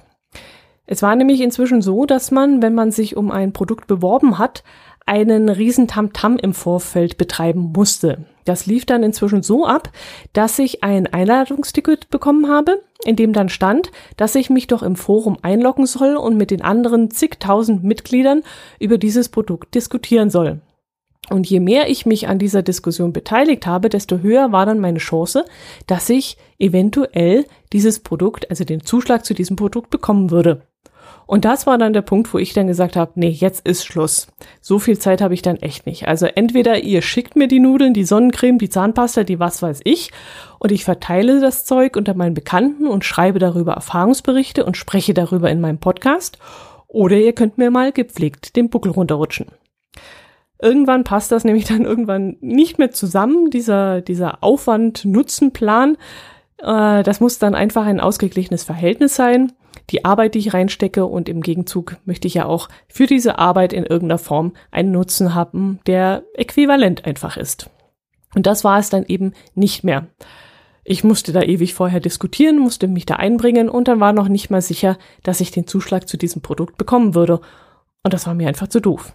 Es 0.88 1.02
war 1.02 1.16
nämlich 1.16 1.42
inzwischen 1.42 1.82
so, 1.82 2.06
dass 2.06 2.32
man, 2.32 2.62
wenn 2.62 2.76
man 2.76 2.92
sich 2.92 3.18
um 3.18 3.32
ein 3.32 3.54
Produkt 3.54 3.88
beworben 3.88 4.38
hat, 4.38 4.64
einen 5.06 5.50
riesen 5.50 5.88
Tamtam 5.88 6.38
im 6.38 6.54
Vorfeld 6.54 7.18
betreiben 7.18 7.72
musste. 7.76 8.26
Das 8.44 8.66
lief 8.66 8.86
dann 8.86 9.04
inzwischen 9.04 9.44
so 9.44 9.66
ab, 9.66 9.92
dass 10.34 10.58
ich 10.60 10.84
ein 10.84 11.08
Einladungsticket 11.08 12.10
bekommen 12.10 12.50
habe, 12.50 12.82
in 13.06 13.16
dem 13.16 13.34
dann 13.34 13.50
stand, 13.50 13.92
dass 14.18 14.36
ich 14.36 14.50
mich 14.50 14.68
doch 14.68 14.84
im 14.84 14.96
Forum 14.96 15.38
einloggen 15.42 15.86
soll 15.86 16.16
und 16.16 16.38
mit 16.38 16.52
den 16.52 16.62
anderen 16.62 17.12
zigtausend 17.12 17.84
Mitgliedern 17.84 18.44
über 18.80 18.98
dieses 18.98 19.30
Produkt 19.30 19.76
diskutieren 19.76 20.30
soll. 20.30 20.62
Und 21.30 21.50
je 21.50 21.60
mehr 21.60 21.90
ich 21.90 22.06
mich 22.06 22.28
an 22.28 22.38
dieser 22.38 22.62
Diskussion 22.62 23.12
beteiligt 23.14 23.66
habe, 23.66 23.90
desto 23.90 24.20
höher 24.20 24.52
war 24.52 24.66
dann 24.66 24.80
meine 24.80 25.00
Chance, 25.00 25.46
dass 25.88 26.10
ich 26.10 26.38
eventuell 26.60 27.46
dieses 27.74 28.00
Produkt, 28.00 28.50
also 28.50 28.64
den 28.64 28.82
Zuschlag 28.82 29.26
zu 29.26 29.34
diesem 29.34 29.56
Produkt 29.56 29.90
bekommen 29.90 30.30
würde. 30.30 30.62
Und 31.28 31.46
das 31.46 31.66
war 31.66 31.78
dann 31.78 31.94
der 31.94 32.02
Punkt, 32.02 32.34
wo 32.34 32.38
ich 32.38 32.54
dann 32.54 32.68
gesagt 32.68 32.96
habe, 32.96 33.14
nee, 33.16 33.30
jetzt 33.30 33.66
ist 33.68 33.86
Schluss. 33.86 34.28
So 34.62 34.78
viel 34.80 35.00
Zeit 35.00 35.22
habe 35.22 35.34
ich 35.34 35.42
dann 35.42 35.58
echt 35.58 35.86
nicht. 35.86 36.08
Also 36.08 36.28
entweder 36.28 36.84
ihr 36.84 37.02
schickt 37.02 37.36
mir 37.36 37.48
die 37.48 37.60
Nudeln, 37.60 37.94
die 37.94 38.04
Sonnencreme, 38.04 38.60
die 38.60 38.70
Zahnpasta, 38.70 39.24
die 39.24 39.40
was 39.40 39.62
weiß 39.62 39.82
ich, 39.84 40.12
und 40.60 40.72
ich 40.72 40.86
verteile 40.86 41.42
das 41.42 41.66
Zeug 41.66 41.96
unter 41.96 42.14
meinen 42.14 42.34
Bekannten 42.36 42.88
und 42.88 43.06
schreibe 43.06 43.40
darüber 43.40 43.74
Erfahrungsberichte 43.74 44.66
und 44.66 44.78
spreche 44.78 45.14
darüber 45.14 45.50
in 45.50 45.62
meinem 45.62 45.80
Podcast, 45.80 46.38
oder 46.88 47.18
ihr 47.18 47.34
könnt 47.34 47.58
mir 47.58 47.72
mal 47.72 47.92
gepflegt 47.92 48.56
den 48.56 48.70
Buckel 48.70 48.92
runterrutschen. 48.92 49.48
Irgendwann 50.62 51.04
passt 51.04 51.32
das 51.32 51.44
nämlich 51.44 51.66
dann 51.68 51.86
irgendwann 51.86 52.38
nicht 52.40 52.80
mehr 52.80 52.92
zusammen, 52.92 53.50
dieser, 53.50 54.02
dieser 54.02 54.44
Aufwand-Nutzen-Plan. 54.44 55.98
Äh, 56.60 57.04
das 57.04 57.20
muss 57.20 57.40
dann 57.40 57.56
einfach 57.56 57.86
ein 57.86 58.00
ausgeglichenes 58.00 58.64
Verhältnis 58.64 59.16
sein. 59.16 59.52
Die 59.92 60.06
Arbeit, 60.06 60.36
die 60.36 60.40
ich 60.40 60.54
reinstecke 60.54 61.06
und 61.06 61.30
im 61.30 61.42
Gegenzug 61.42 61.98
möchte 62.06 62.28
ich 62.28 62.34
ja 62.34 62.46
auch 62.46 62.70
für 62.88 63.06
diese 63.06 63.38
Arbeit 63.38 63.74
in 63.74 63.84
irgendeiner 63.84 64.18
Form 64.18 64.54
einen 64.72 64.92
Nutzen 64.92 65.36
haben, 65.36 65.80
der 65.86 66.24
äquivalent 66.34 67.06
einfach 67.06 67.38
ist. 67.38 67.70
Und 68.34 68.46
das 68.48 68.64
war 68.64 68.80
es 68.80 68.90
dann 68.90 69.06
eben 69.06 69.34
nicht 69.54 69.84
mehr. 69.84 70.08
Ich 70.84 71.04
musste 71.04 71.32
da 71.32 71.42
ewig 71.42 71.74
vorher 71.74 72.00
diskutieren, 72.00 72.60
musste 72.60 72.88
mich 72.88 73.06
da 73.06 73.16
einbringen 73.16 73.70
und 73.70 73.88
dann 73.88 74.00
war 74.00 74.14
noch 74.14 74.28
nicht 74.28 74.52
mal 74.52 74.62
sicher, 74.62 74.98
dass 75.24 75.42
ich 75.42 75.50
den 75.50 75.66
Zuschlag 75.66 76.08
zu 76.08 76.18
diesem 76.18 76.42
Produkt 76.42 76.78
bekommen 76.78 77.16
würde. 77.16 77.42
Und 78.04 78.14
das 78.14 78.28
war 78.28 78.36
mir 78.36 78.48
einfach 78.48 78.68
zu 78.68 78.80
doof. 78.80 79.14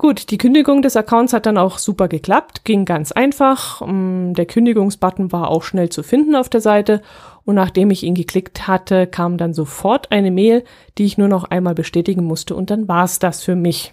Gut, 0.00 0.30
die 0.30 0.38
Kündigung 0.38 0.80
des 0.80 0.96
Accounts 0.96 1.34
hat 1.34 1.44
dann 1.44 1.58
auch 1.58 1.76
super 1.76 2.08
geklappt, 2.08 2.64
ging 2.64 2.86
ganz 2.86 3.12
einfach. 3.12 3.82
Mm, 3.86 4.32
der 4.32 4.46
Kündigungsbutton 4.46 5.30
war 5.30 5.48
auch 5.48 5.62
schnell 5.62 5.90
zu 5.90 6.02
finden 6.02 6.36
auf 6.36 6.48
der 6.48 6.62
Seite 6.62 7.02
und 7.44 7.54
nachdem 7.54 7.90
ich 7.90 8.02
ihn 8.02 8.14
geklickt 8.14 8.66
hatte, 8.66 9.06
kam 9.06 9.36
dann 9.36 9.52
sofort 9.52 10.10
eine 10.10 10.30
Mail, 10.30 10.64
die 10.96 11.04
ich 11.04 11.18
nur 11.18 11.28
noch 11.28 11.44
einmal 11.44 11.74
bestätigen 11.74 12.24
musste 12.24 12.54
und 12.54 12.70
dann 12.70 12.88
war 12.88 13.04
es 13.04 13.18
das 13.18 13.42
für 13.42 13.56
mich. 13.56 13.92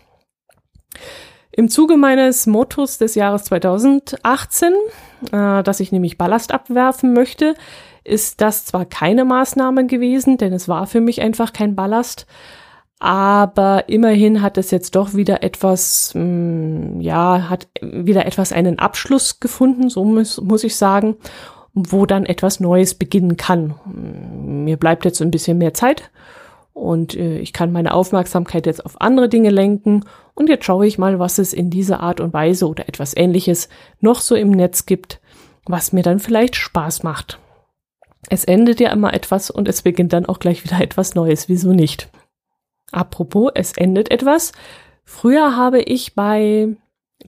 Im 1.52 1.68
Zuge 1.68 1.98
meines 1.98 2.48
Mottos 2.48 2.98
des 2.98 3.16
Jahres 3.16 3.44
2018, 3.44 4.72
äh, 5.34 5.62
dass 5.62 5.82
ich 5.82 5.92
nämlich 5.92 6.18
Ballast 6.18 6.54
abwerfen 6.54 7.12
möchte, 7.12 7.54
ist 8.06 8.40
das 8.40 8.64
zwar 8.64 8.86
keine 8.86 9.26
Maßnahme 9.26 9.88
gewesen, 9.88 10.38
denn 10.38 10.54
es 10.54 10.70
war 10.70 10.88
für 10.88 11.02
mich 11.02 11.20
einfach 11.20 11.52
kein 11.52 11.76
Ballast, 11.76 12.28
aber 13.00 13.90
immerhin 13.90 14.42
hat 14.42 14.58
es 14.58 14.72
jetzt 14.72 14.96
doch 14.96 15.14
wieder 15.14 15.44
etwas, 15.44 16.14
mh, 16.16 16.24
mm, 16.24 17.02
ja, 17.02 17.50
hat 17.50 17.68
wieder 17.82 18.26
etwas 18.26 18.52
einen 18.52 18.80
Abschluss 18.80 19.40
gefunden, 19.40 19.90
so 19.90 20.04
muss, 20.04 20.42
muss 20.42 20.64
ich 20.64 20.76
sagen, 20.76 21.18
wo 21.74 22.08
dann 22.08 22.26
etwas 22.26 22.60
Neues 22.60 22.96
beginnen 22.96 23.38
kann. 23.38 23.76
Mir 24.66 24.78
bleibt 24.78 25.06
jetzt 25.06 25.22
ein 25.22 25.30
bisschen 25.30 25.60
mehr 25.60 25.76
Zeit 25.76 26.10
und 26.74 27.16
äh, 27.16 27.38
ich 27.38 27.54
kann 27.54 27.72
meine 27.72 27.94
Aufmerksamkeit 27.94 28.66
jetzt 28.66 28.84
auf 28.84 29.00
andere 29.00 29.30
Dinge 29.30 29.52
lenken 29.52 30.04
und 30.34 30.50
jetzt 30.50 30.66
schaue 30.66 30.88
ich 30.88 30.98
mal, 30.98 31.20
was 31.20 31.38
es 31.38 31.54
in 31.54 31.70
dieser 31.70 32.00
Art 32.00 32.20
und 32.20 32.34
Weise 32.34 32.68
oder 32.68 32.88
etwas 32.88 33.16
ähnliches 33.16 33.70
noch 34.00 34.22
so 34.22 34.36
im 34.36 34.50
Netz 34.50 34.88
gibt, 34.88 35.20
was 35.66 35.94
mir 35.94 36.04
dann 36.04 36.20
vielleicht 36.20 36.56
Spaß 36.56 37.04
macht. 37.04 37.40
Es 38.30 38.44
endet 38.44 38.80
ja 38.80 38.92
immer 38.92 39.14
etwas 39.14 39.52
und 39.52 39.68
es 39.68 39.84
beginnt 39.84 40.14
dann 40.14 40.26
auch 40.26 40.40
gleich 40.40 40.64
wieder 40.64 40.82
etwas 40.82 41.14
Neues. 41.14 41.48
Wieso 41.48 41.74
nicht? 41.74 42.10
Apropos, 42.92 43.52
es 43.54 43.74
endet 43.74 44.12
etwas. 44.12 44.52
Früher 45.04 45.56
habe 45.56 45.82
ich 45.82 46.16
bei 46.16 46.76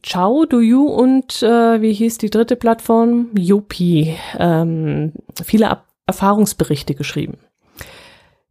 Ciao, 0.04 0.46
Do 0.46 0.62
You 0.62 0.88
und 0.88 1.42
äh, 1.44 1.82
wie 1.82 1.94
hieß 1.94 2.18
die 2.18 2.30
dritte 2.30 2.56
Plattform? 2.56 3.30
Yupi 3.38 4.16
ähm, 4.38 5.14
viele 5.44 5.70
Ab 5.70 5.86
Erfahrungsberichte 6.06 6.96
geschrieben 6.96 7.38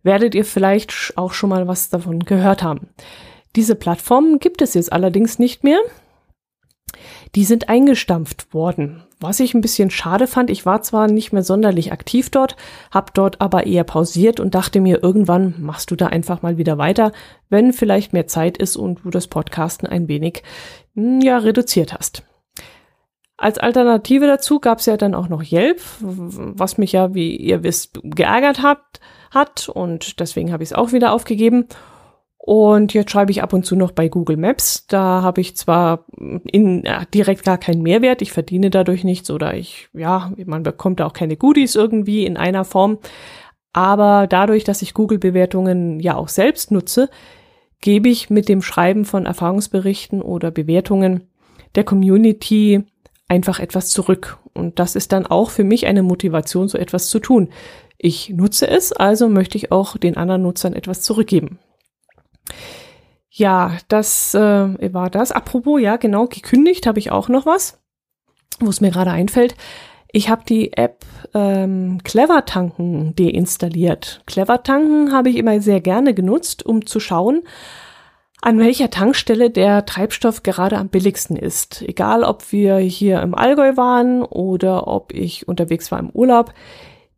werdet 0.02 0.34
ihr 0.34 0.44
vielleicht 0.44 1.12
auch 1.16 1.32
schon 1.32 1.50
mal 1.50 1.68
was 1.68 1.90
davon 1.90 2.20
gehört 2.20 2.62
haben. 2.62 2.88
Diese 3.56 3.74
Plattformen 3.74 4.38
gibt 4.38 4.62
es 4.62 4.74
jetzt 4.74 4.92
allerdings 4.92 5.38
nicht 5.38 5.64
mehr. 5.64 5.80
Die 7.38 7.44
sind 7.44 7.68
eingestampft 7.68 8.52
worden, 8.52 9.04
was 9.20 9.38
ich 9.38 9.54
ein 9.54 9.60
bisschen 9.60 9.90
schade 9.90 10.26
fand. 10.26 10.50
Ich 10.50 10.66
war 10.66 10.82
zwar 10.82 11.06
nicht 11.06 11.32
mehr 11.32 11.44
sonderlich 11.44 11.92
aktiv 11.92 12.30
dort, 12.30 12.56
habe 12.90 13.12
dort 13.14 13.40
aber 13.40 13.64
eher 13.64 13.84
pausiert 13.84 14.40
und 14.40 14.56
dachte 14.56 14.80
mir, 14.80 15.04
irgendwann 15.04 15.54
machst 15.60 15.92
du 15.92 15.94
da 15.94 16.08
einfach 16.08 16.42
mal 16.42 16.58
wieder 16.58 16.78
weiter, 16.78 17.12
wenn 17.48 17.72
vielleicht 17.72 18.12
mehr 18.12 18.26
Zeit 18.26 18.58
ist 18.58 18.74
und 18.74 19.04
du 19.04 19.10
das 19.10 19.28
Podcasten 19.28 19.86
ein 19.86 20.08
wenig 20.08 20.42
hm, 20.96 21.20
ja, 21.20 21.38
reduziert 21.38 21.92
hast. 21.92 22.24
Als 23.36 23.58
Alternative 23.58 24.26
dazu 24.26 24.58
gab 24.58 24.80
es 24.80 24.86
ja 24.86 24.96
dann 24.96 25.14
auch 25.14 25.28
noch 25.28 25.44
Yelp, 25.44 25.80
was 26.00 26.76
mich 26.76 26.90
ja, 26.90 27.14
wie 27.14 27.36
ihr 27.36 27.62
wisst, 27.62 28.00
geärgert 28.02 28.62
hat 28.62 28.98
hat 29.30 29.68
und 29.68 30.18
deswegen 30.18 30.52
habe 30.52 30.64
ich 30.64 30.70
es 30.70 30.72
auch 30.72 30.90
wieder 30.90 31.12
aufgegeben. 31.12 31.68
Und 32.48 32.94
jetzt 32.94 33.10
schreibe 33.10 33.30
ich 33.30 33.42
ab 33.42 33.52
und 33.52 33.66
zu 33.66 33.76
noch 33.76 33.92
bei 33.92 34.08
Google 34.08 34.38
Maps. 34.38 34.86
Da 34.86 35.20
habe 35.20 35.42
ich 35.42 35.54
zwar 35.54 36.06
in, 36.16 36.82
ja, 36.82 37.04
direkt 37.04 37.44
gar 37.44 37.58
keinen 37.58 37.82
Mehrwert, 37.82 38.22
ich 38.22 38.32
verdiene 38.32 38.70
dadurch 38.70 39.04
nichts 39.04 39.30
oder 39.30 39.52
ich, 39.52 39.90
ja, 39.92 40.32
man 40.46 40.62
bekommt 40.62 41.02
auch 41.02 41.12
keine 41.12 41.36
Goodies 41.36 41.74
irgendwie 41.74 42.24
in 42.24 42.38
einer 42.38 42.64
Form. 42.64 43.00
Aber 43.74 44.26
dadurch, 44.26 44.64
dass 44.64 44.80
ich 44.80 44.94
Google-Bewertungen 44.94 46.00
ja 46.00 46.16
auch 46.16 46.28
selbst 46.28 46.70
nutze, 46.70 47.10
gebe 47.82 48.08
ich 48.08 48.30
mit 48.30 48.48
dem 48.48 48.62
Schreiben 48.62 49.04
von 49.04 49.26
Erfahrungsberichten 49.26 50.22
oder 50.22 50.50
Bewertungen 50.50 51.24
der 51.74 51.84
Community 51.84 52.82
einfach 53.28 53.60
etwas 53.60 53.90
zurück. 53.90 54.38
Und 54.54 54.78
das 54.78 54.96
ist 54.96 55.12
dann 55.12 55.26
auch 55.26 55.50
für 55.50 55.64
mich 55.64 55.86
eine 55.86 56.02
Motivation, 56.02 56.66
so 56.68 56.78
etwas 56.78 57.10
zu 57.10 57.18
tun. 57.18 57.50
Ich 57.98 58.30
nutze 58.30 58.66
es, 58.68 58.94
also 58.94 59.28
möchte 59.28 59.58
ich 59.58 59.70
auch 59.70 59.98
den 59.98 60.16
anderen 60.16 60.40
Nutzern 60.40 60.72
etwas 60.72 61.02
zurückgeben. 61.02 61.58
Ja, 63.30 63.76
das 63.88 64.34
äh, 64.34 64.92
war 64.92 65.10
das. 65.10 65.32
Apropos, 65.32 65.80
ja, 65.80 65.96
genau, 65.96 66.26
gekündigt 66.26 66.86
habe 66.86 66.98
ich 66.98 67.12
auch 67.12 67.28
noch 67.28 67.46
was, 67.46 67.80
wo 68.58 68.68
es 68.68 68.80
mir 68.80 68.90
gerade 68.90 69.10
einfällt. 69.10 69.54
Ich 70.10 70.30
habe 70.30 70.42
die 70.48 70.72
App 70.72 71.04
ähm, 71.34 72.00
Clever 72.02 72.44
Tanken 72.46 73.14
deinstalliert. 73.14 74.22
Clever 74.26 74.62
Tanken 74.62 75.12
habe 75.12 75.28
ich 75.28 75.36
immer 75.36 75.60
sehr 75.60 75.80
gerne 75.80 76.14
genutzt, 76.14 76.64
um 76.64 76.86
zu 76.86 76.98
schauen, 76.98 77.42
an 78.40 78.58
welcher 78.58 78.88
Tankstelle 78.90 79.50
der 79.50 79.84
Treibstoff 79.84 80.42
gerade 80.42 80.78
am 80.78 80.88
billigsten 80.88 81.36
ist. 81.36 81.82
Egal, 81.82 82.24
ob 82.24 82.52
wir 82.52 82.76
hier 82.76 83.20
im 83.20 83.34
Allgäu 83.34 83.76
waren 83.76 84.22
oder 84.22 84.86
ob 84.86 85.12
ich 85.12 85.46
unterwegs 85.46 85.92
war 85.92 85.98
im 85.98 86.10
Urlaub. 86.10 86.54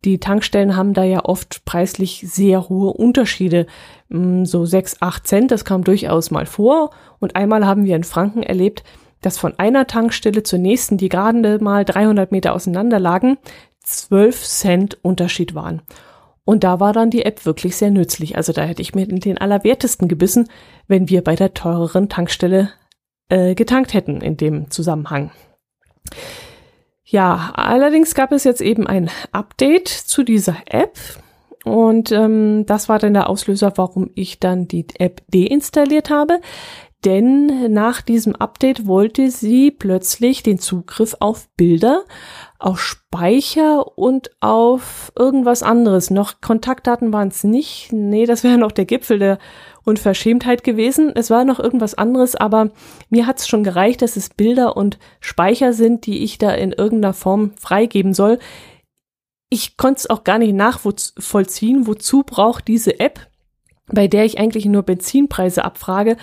Die 0.03 0.19
Tankstellen 0.19 0.75
haben 0.75 0.93
da 0.93 1.03
ja 1.03 1.25
oft 1.25 1.63
preislich 1.63 2.25
sehr 2.27 2.69
hohe 2.69 2.91
Unterschiede. 2.93 3.67
Mm, 4.09 4.45
so 4.45 4.65
sechs, 4.65 4.97
acht 5.01 5.27
Cent, 5.27 5.51
das 5.51 5.63
kam 5.65 5.83
durchaus 5.83 6.31
mal 6.31 6.45
vor. 6.45 6.89
Und 7.19 7.35
einmal 7.35 7.65
haben 7.65 7.85
wir 7.85 7.95
in 7.95 8.03
Franken 8.03 8.41
erlebt, 8.41 8.83
dass 9.21 9.37
von 9.37 9.57
einer 9.59 9.85
Tankstelle 9.85 10.41
zur 10.43 10.59
nächsten, 10.59 10.97
die 10.97 11.09
gerade 11.09 11.59
mal 11.59 11.85
300 11.85 12.31
Meter 12.31 12.53
auseinander 12.53 12.99
lagen, 12.99 13.37
12 13.83 14.43
Cent 14.43 14.97
Unterschied 15.03 15.53
waren. 15.53 15.83
Und 16.43 16.63
da 16.63 16.79
war 16.79 16.91
dann 16.93 17.11
die 17.11 17.23
App 17.23 17.45
wirklich 17.45 17.75
sehr 17.75 17.91
nützlich. 17.91 18.35
Also 18.35 18.51
da 18.51 18.63
hätte 18.63 18.81
ich 18.81 18.95
mir 18.95 19.05
den 19.07 19.37
Allerwertesten 19.37 20.07
gebissen, 20.07 20.49
wenn 20.87 21.07
wir 21.09 21.23
bei 21.23 21.35
der 21.35 21.53
teureren 21.53 22.09
Tankstelle 22.09 22.71
äh, 23.29 23.53
getankt 23.53 23.93
hätten 23.93 24.21
in 24.21 24.37
dem 24.37 24.71
Zusammenhang. 24.71 25.31
Ja, 27.11 27.51
allerdings 27.55 28.15
gab 28.15 28.31
es 28.31 28.45
jetzt 28.45 28.61
eben 28.61 28.87
ein 28.87 29.09
Update 29.33 29.89
zu 29.89 30.23
dieser 30.23 30.55
App 30.65 30.97
und 31.65 32.09
ähm, 32.13 32.65
das 32.65 32.87
war 32.87 32.99
dann 32.99 33.13
der 33.13 33.29
Auslöser, 33.29 33.73
warum 33.75 34.11
ich 34.15 34.39
dann 34.39 34.69
die 34.69 34.85
App 34.97 35.21
deinstalliert 35.27 36.09
habe. 36.09 36.39
Denn 37.03 37.73
nach 37.73 38.01
diesem 38.01 38.35
Update 38.35 38.85
wollte 38.85 39.31
sie 39.31 39.71
plötzlich 39.71 40.43
den 40.43 40.59
Zugriff 40.59 41.15
auf 41.19 41.49
Bilder, 41.57 42.03
auf 42.59 42.79
Speicher 42.79 43.97
und 43.97 44.29
auf 44.39 45.11
irgendwas 45.17 45.63
anderes. 45.63 46.11
Noch 46.11 46.41
Kontaktdaten 46.41 47.11
waren 47.11 47.29
es 47.29 47.43
nicht. 47.43 47.91
Nee, 47.91 48.27
das 48.27 48.43
wäre 48.43 48.59
noch 48.59 48.71
der 48.71 48.85
Gipfel 48.85 49.17
der 49.17 49.39
Unverschämtheit 49.83 50.63
gewesen. 50.63 51.11
Es 51.15 51.31
war 51.31 51.43
noch 51.43 51.59
irgendwas 51.59 51.95
anderes, 51.95 52.35
aber 52.35 52.69
mir 53.09 53.25
hat 53.25 53.39
es 53.39 53.47
schon 53.47 53.63
gereicht, 53.63 54.03
dass 54.03 54.15
es 54.15 54.29
Bilder 54.29 54.77
und 54.77 54.99
Speicher 55.19 55.73
sind, 55.73 56.05
die 56.05 56.23
ich 56.23 56.37
da 56.37 56.51
in 56.51 56.71
irgendeiner 56.71 57.15
Form 57.15 57.53
freigeben 57.57 58.13
soll. 58.13 58.37
Ich 59.49 59.75
konnte 59.75 59.99
es 59.99 60.09
auch 60.09 60.23
gar 60.23 60.37
nicht 60.37 60.53
nachvollziehen, 60.53 61.87
wozu 61.87 62.21
braucht 62.21 62.67
diese 62.67 62.99
App, 62.99 63.27
bei 63.87 64.07
der 64.07 64.23
ich 64.23 64.37
eigentlich 64.37 64.65
nur 64.65 64.83
Benzinpreise 64.83 65.65
abfrage, 65.65 66.15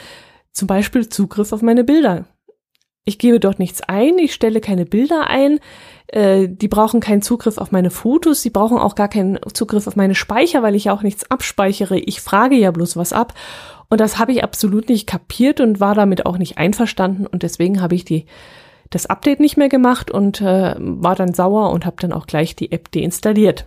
zum 0.58 0.66
Beispiel 0.68 1.08
Zugriff 1.08 1.52
auf 1.52 1.62
meine 1.62 1.84
Bilder. 1.84 2.26
Ich 3.04 3.18
gebe 3.18 3.40
dort 3.40 3.58
nichts 3.58 3.80
ein, 3.80 4.18
ich 4.18 4.34
stelle 4.34 4.60
keine 4.60 4.84
Bilder 4.84 5.28
ein, 5.28 5.60
äh, 6.08 6.46
die 6.46 6.68
brauchen 6.68 7.00
keinen 7.00 7.22
Zugriff 7.22 7.56
auf 7.56 7.72
meine 7.72 7.90
Fotos, 7.90 8.42
sie 8.42 8.50
brauchen 8.50 8.76
auch 8.76 8.94
gar 8.94 9.08
keinen 9.08 9.38
Zugriff 9.54 9.86
auf 9.86 9.96
meine 9.96 10.14
Speicher, 10.14 10.62
weil 10.62 10.74
ich 10.74 10.84
ja 10.84 10.92
auch 10.92 11.02
nichts 11.02 11.30
abspeichere. 11.30 11.98
Ich 11.98 12.20
frage 12.20 12.56
ja 12.56 12.70
bloß 12.70 12.98
was 12.98 13.14
ab. 13.14 13.32
Und 13.88 14.02
das 14.02 14.18
habe 14.18 14.32
ich 14.32 14.44
absolut 14.44 14.90
nicht 14.90 15.06
kapiert 15.06 15.62
und 15.62 15.80
war 15.80 15.94
damit 15.94 16.26
auch 16.26 16.36
nicht 16.36 16.58
einverstanden. 16.58 17.26
Und 17.26 17.42
deswegen 17.42 17.80
habe 17.80 17.94
ich 17.94 18.04
die, 18.04 18.26
das 18.90 19.06
Update 19.06 19.40
nicht 19.40 19.56
mehr 19.56 19.70
gemacht 19.70 20.10
und 20.10 20.42
äh, 20.42 20.74
war 20.78 21.14
dann 21.14 21.32
sauer 21.32 21.70
und 21.70 21.86
habe 21.86 21.96
dann 22.00 22.12
auch 22.12 22.26
gleich 22.26 22.56
die 22.56 22.72
App 22.72 22.92
deinstalliert. 22.92 23.66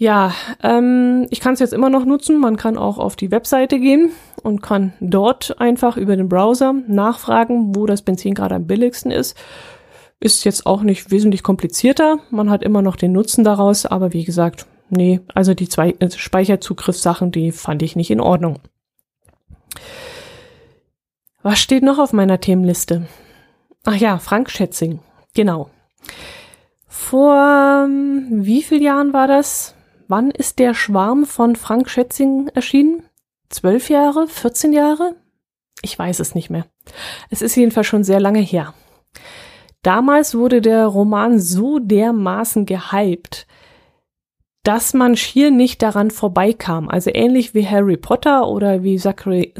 Ja, 0.00 0.32
ähm, 0.62 1.26
ich 1.30 1.40
kann 1.40 1.54
es 1.54 1.60
jetzt 1.60 1.72
immer 1.72 1.90
noch 1.90 2.04
nutzen. 2.04 2.38
Man 2.38 2.56
kann 2.56 2.78
auch 2.78 2.98
auf 2.98 3.16
die 3.16 3.32
Webseite 3.32 3.80
gehen 3.80 4.12
und 4.44 4.62
kann 4.62 4.92
dort 5.00 5.60
einfach 5.60 5.96
über 5.96 6.16
den 6.16 6.28
Browser 6.28 6.72
nachfragen, 6.86 7.74
wo 7.74 7.84
das 7.84 8.02
Benzin 8.02 8.34
gerade 8.34 8.54
am 8.54 8.68
billigsten 8.68 9.10
ist. 9.10 9.36
Ist 10.20 10.44
jetzt 10.44 10.66
auch 10.66 10.82
nicht 10.82 11.10
wesentlich 11.10 11.42
komplizierter. 11.42 12.20
Man 12.30 12.48
hat 12.48 12.62
immer 12.62 12.80
noch 12.80 12.94
den 12.94 13.10
Nutzen 13.10 13.42
daraus, 13.42 13.86
aber 13.86 14.12
wie 14.12 14.22
gesagt, 14.22 14.66
nee, 14.88 15.18
also 15.34 15.52
die 15.52 15.68
zwei 15.68 15.90
äh, 15.98 16.10
Speicherzugriffssachen, 16.10 17.32
die 17.32 17.50
fand 17.50 17.82
ich 17.82 17.96
nicht 17.96 18.12
in 18.12 18.20
Ordnung. 18.20 18.60
Was 21.42 21.58
steht 21.58 21.82
noch 21.82 21.98
auf 21.98 22.12
meiner 22.12 22.40
Themenliste? 22.40 23.08
Ach 23.84 23.96
ja, 23.96 24.18
Frank 24.18 24.50
Schätzing. 24.50 25.00
Genau. 25.34 25.70
Vor 26.86 27.84
ähm, 27.84 28.28
wie 28.30 28.62
vielen 28.62 28.82
Jahren 28.82 29.12
war 29.12 29.26
das? 29.26 29.74
Wann 30.10 30.30
ist 30.30 30.58
der 30.58 30.72
Schwarm 30.72 31.26
von 31.26 31.54
Frank 31.54 31.90
Schätzing 31.90 32.48
erschienen? 32.54 33.02
Zwölf 33.50 33.90
Jahre? 33.90 34.26
14 34.26 34.72
Jahre? 34.72 35.16
Ich 35.82 35.98
weiß 35.98 36.20
es 36.20 36.34
nicht 36.34 36.48
mehr. 36.48 36.64
Es 37.28 37.42
ist 37.42 37.54
jedenfalls 37.56 37.86
schon 37.86 38.04
sehr 38.04 38.18
lange 38.18 38.40
her. 38.40 38.72
Damals 39.82 40.34
wurde 40.34 40.62
der 40.62 40.86
Roman 40.86 41.38
so 41.38 41.78
dermaßen 41.78 42.64
gehypt, 42.64 43.46
dass 44.62 44.94
man 44.94 45.14
schier 45.14 45.50
nicht 45.50 45.82
daran 45.82 46.10
vorbeikam. 46.10 46.88
Also 46.88 47.10
ähnlich 47.12 47.52
wie 47.52 47.66
Harry 47.66 47.98
Potter 47.98 48.48
oder 48.48 48.82
wie 48.82 48.96
Sacri 48.96 49.52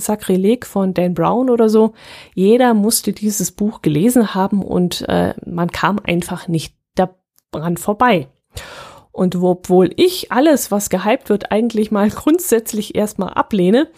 von 0.64 0.94
Dan 0.94 1.12
Brown 1.12 1.50
oder 1.50 1.68
so. 1.68 1.92
Jeder 2.34 2.72
musste 2.72 3.12
dieses 3.12 3.52
Buch 3.52 3.82
gelesen 3.82 4.34
haben 4.34 4.62
und 4.62 5.06
äh, 5.10 5.34
man 5.44 5.70
kam 5.70 5.98
einfach 6.02 6.48
nicht 6.48 6.74
daran 6.94 7.76
vorbei. 7.76 8.28
Und 9.18 9.34
obwohl 9.34 9.90
ich 9.96 10.30
alles, 10.30 10.70
was 10.70 10.90
gehypt 10.90 11.28
wird, 11.28 11.50
eigentlich 11.50 11.90
mal 11.90 12.08
grundsätzlich 12.14 12.94
erstmal 12.94 13.30
ablehne 13.30 13.88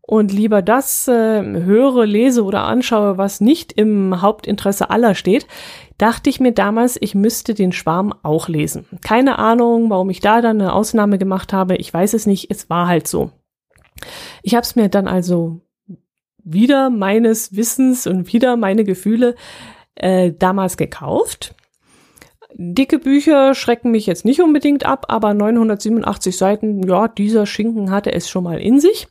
und 0.00 0.32
lieber 0.32 0.62
das 0.62 1.06
äh, 1.06 1.42
höre, 1.42 2.06
lese 2.06 2.42
oder 2.44 2.64
anschaue, 2.64 3.18
was 3.18 3.42
nicht 3.42 3.74
im 3.74 4.22
Hauptinteresse 4.22 4.88
aller 4.88 5.14
steht, 5.14 5.46
dachte 5.98 6.30
ich 6.30 6.40
mir 6.40 6.52
damals, 6.52 6.96
ich 6.98 7.14
müsste 7.14 7.52
den 7.52 7.72
Schwarm 7.72 8.14
auch 8.22 8.48
lesen. 8.48 8.86
Keine 9.02 9.38
Ahnung, 9.38 9.90
warum 9.90 10.08
ich 10.08 10.20
da 10.20 10.40
dann 10.40 10.62
eine 10.62 10.72
Ausnahme 10.72 11.18
gemacht 11.18 11.52
habe. 11.52 11.76
Ich 11.76 11.92
weiß 11.92 12.14
es 12.14 12.26
nicht. 12.26 12.50
Es 12.50 12.70
war 12.70 12.88
halt 12.88 13.06
so. 13.06 13.32
Ich 14.42 14.54
habe 14.54 14.62
es 14.62 14.76
mir 14.76 14.88
dann 14.88 15.08
also 15.08 15.60
wieder 16.42 16.88
meines 16.88 17.54
Wissens 17.54 18.06
und 18.06 18.32
wieder 18.32 18.56
meine 18.56 18.84
Gefühle 18.84 19.34
äh, 19.94 20.32
damals 20.32 20.78
gekauft. 20.78 21.54
Dicke 22.54 22.98
Bücher 22.98 23.54
schrecken 23.54 23.90
mich 23.90 24.06
jetzt 24.06 24.24
nicht 24.24 24.40
unbedingt 24.40 24.84
ab, 24.84 25.06
aber 25.08 25.34
987 25.34 26.36
Seiten, 26.36 26.82
ja, 26.86 27.08
dieser 27.08 27.46
Schinken 27.46 27.90
hatte 27.90 28.12
es 28.12 28.28
schon 28.28 28.44
mal 28.44 28.60
in 28.60 28.80
sich. 28.80 29.08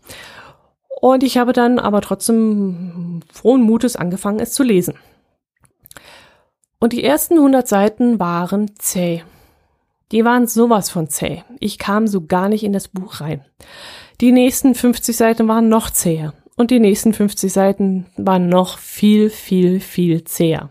Und 1.02 1.24
ich 1.24 1.38
habe 1.38 1.54
dann 1.54 1.80
aber 1.80 2.02
trotzdem 2.02 3.22
frohen 3.32 3.62
Mutes 3.62 3.96
angefangen, 3.96 4.40
es 4.40 4.54
zu 4.54 4.64
lesen. 4.64 4.96
Und 6.80 6.94
die 6.94 7.04
ersten 7.04 7.36
100 7.36 7.68
Seiten 7.68 8.20
waren 8.20 8.72
zäh. 8.78 9.24
Die 10.12 10.26
waren 10.26 10.48
sowas 10.48 10.90
von 10.90 11.08
zäh. 11.08 11.44
Ich 11.60 11.78
kam 11.78 12.08
so 12.08 12.26
gar 12.26 12.50
nicht 12.50 12.64
in 12.64 12.74
das 12.74 12.88
Buch 12.88 13.22
rein. 13.22 13.46
Die 14.22 14.32
nächsten 14.32 14.76
50 14.76 15.16
Seiten 15.16 15.48
waren 15.48 15.70
noch 15.70 15.90
zäher. 15.90 16.34
Und 16.56 16.72
die 16.72 16.80
nächsten 16.80 17.14
50 17.14 17.54
Seiten 17.54 18.08
waren 18.18 18.50
noch 18.50 18.78
viel, 18.80 19.30
viel, 19.30 19.80
viel 19.80 20.26
zäher. 20.26 20.70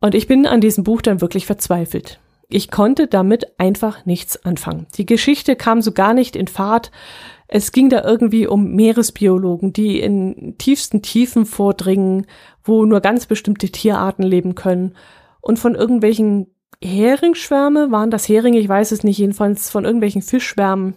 Und 0.00 0.14
ich 0.14 0.26
bin 0.26 0.46
an 0.46 0.60
diesem 0.60 0.84
Buch 0.84 1.02
dann 1.02 1.20
wirklich 1.20 1.46
verzweifelt. 1.46 2.20
Ich 2.48 2.70
konnte 2.70 3.08
damit 3.08 3.58
einfach 3.60 4.06
nichts 4.06 4.44
anfangen. 4.44 4.86
Die 4.96 5.04
Geschichte 5.04 5.54
kam 5.56 5.82
so 5.82 5.92
gar 5.92 6.14
nicht 6.14 6.34
in 6.34 6.48
Fahrt. 6.48 6.90
Es 7.46 7.72
ging 7.72 7.90
da 7.90 8.02
irgendwie 8.04 8.46
um 8.46 8.72
Meeresbiologen, 8.74 9.72
die 9.72 10.00
in 10.00 10.56
tiefsten 10.58 11.02
Tiefen 11.02 11.44
vordringen, 11.44 12.26
wo 12.64 12.84
nur 12.84 13.00
ganz 13.00 13.26
bestimmte 13.26 13.70
Tierarten 13.70 14.22
leben 14.22 14.54
können. 14.54 14.94
Und 15.40 15.58
von 15.58 15.74
irgendwelchen 15.74 16.54
Heringsschwärme, 16.82 17.90
waren 17.90 18.10
das 18.10 18.28
Heringe, 18.28 18.58
ich 18.58 18.68
weiß 18.68 18.92
es 18.92 19.02
nicht, 19.02 19.18
jedenfalls 19.18 19.70
von 19.70 19.84
irgendwelchen 19.84 20.22
Fischschwärmen. 20.22 20.94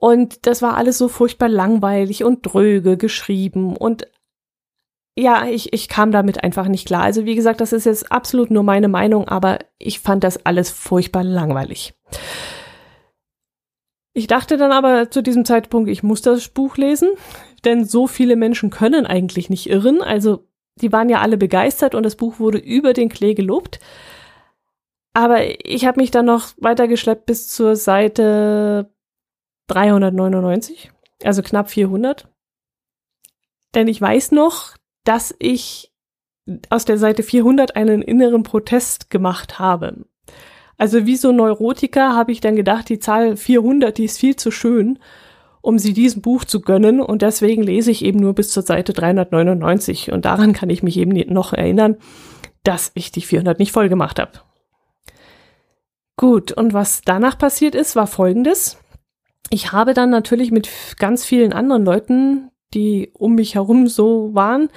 Und 0.00 0.46
das 0.46 0.62
war 0.62 0.76
alles 0.76 0.98
so 0.98 1.08
furchtbar 1.08 1.48
langweilig 1.48 2.24
und 2.24 2.42
dröge 2.42 2.96
geschrieben 2.96 3.76
und 3.76 4.06
ja, 5.16 5.46
ich, 5.46 5.72
ich 5.72 5.88
kam 5.88 6.10
damit 6.10 6.42
einfach 6.42 6.66
nicht 6.66 6.86
klar. 6.86 7.02
Also 7.02 7.24
wie 7.24 7.36
gesagt, 7.36 7.60
das 7.60 7.72
ist 7.72 7.86
jetzt 7.86 8.10
absolut 8.10 8.50
nur 8.50 8.64
meine 8.64 8.88
Meinung, 8.88 9.28
aber 9.28 9.58
ich 9.78 10.00
fand 10.00 10.24
das 10.24 10.44
alles 10.44 10.70
furchtbar 10.70 11.22
langweilig. 11.22 11.94
Ich 14.12 14.26
dachte 14.26 14.56
dann 14.56 14.72
aber 14.72 15.10
zu 15.10 15.22
diesem 15.22 15.44
Zeitpunkt, 15.44 15.90
ich 15.90 16.02
muss 16.02 16.22
das 16.22 16.48
Buch 16.48 16.76
lesen, 16.76 17.10
denn 17.64 17.84
so 17.84 18.06
viele 18.06 18.36
Menschen 18.36 18.70
können 18.70 19.06
eigentlich 19.06 19.50
nicht 19.50 19.68
irren. 19.68 20.02
Also 20.02 20.46
die 20.80 20.92
waren 20.92 21.08
ja 21.08 21.20
alle 21.20 21.36
begeistert 21.36 21.94
und 21.94 22.04
das 22.04 22.16
Buch 22.16 22.38
wurde 22.38 22.58
über 22.58 22.92
den 22.92 23.08
Klee 23.08 23.34
gelobt. 23.34 23.78
Aber 25.12 25.64
ich 25.64 25.86
habe 25.86 26.00
mich 26.00 26.10
dann 26.10 26.26
noch 26.26 26.48
weitergeschleppt 26.58 27.26
bis 27.26 27.48
zur 27.48 27.76
Seite 27.76 28.92
399, 29.68 30.90
also 31.22 31.42
knapp 31.42 31.70
400. 31.70 32.28
Denn 33.74 33.86
ich 33.86 34.00
weiß 34.00 34.32
noch, 34.32 34.74
dass 35.04 35.34
ich 35.38 35.92
aus 36.68 36.84
der 36.84 36.98
Seite 36.98 37.22
400 37.22 37.76
einen 37.76 38.02
inneren 38.02 38.42
Protest 38.42 39.10
gemacht 39.10 39.58
habe. 39.58 40.04
Also 40.76 41.06
wie 41.06 41.16
so 41.16 41.32
Neurotiker 41.32 42.14
habe 42.14 42.32
ich 42.32 42.40
dann 42.40 42.56
gedacht, 42.56 42.88
die 42.88 42.98
Zahl 42.98 43.36
400, 43.36 43.96
die 43.96 44.04
ist 44.04 44.18
viel 44.18 44.36
zu 44.36 44.50
schön, 44.50 44.98
um 45.60 45.78
sie 45.78 45.94
diesem 45.94 46.20
Buch 46.20 46.44
zu 46.44 46.60
gönnen 46.60 47.00
und 47.00 47.22
deswegen 47.22 47.62
lese 47.62 47.90
ich 47.90 48.04
eben 48.04 48.18
nur 48.18 48.34
bis 48.34 48.50
zur 48.50 48.64
Seite 48.64 48.92
399 48.92 50.12
und 50.12 50.24
daran 50.24 50.52
kann 50.52 50.68
ich 50.68 50.82
mich 50.82 50.98
eben 50.98 51.12
noch 51.32 51.52
erinnern, 51.52 51.96
dass 52.64 52.90
ich 52.94 53.12
die 53.12 53.22
400 53.22 53.58
nicht 53.58 53.72
voll 53.72 53.88
gemacht 53.88 54.18
habe. 54.18 54.32
Gut, 56.16 56.52
und 56.52 56.74
was 56.74 57.02
danach 57.02 57.38
passiert 57.38 57.74
ist, 57.74 57.96
war 57.96 58.06
folgendes. 58.06 58.78
Ich 59.50 59.72
habe 59.72 59.94
dann 59.94 60.10
natürlich 60.10 60.50
mit 60.50 60.68
ganz 60.98 61.24
vielen 61.24 61.52
anderen 61.52 61.84
Leuten, 61.84 62.50
die 62.74 63.10
um 63.14 63.34
mich 63.34 63.54
herum 63.54 63.86
so 63.86 64.30
waren, 64.34 64.68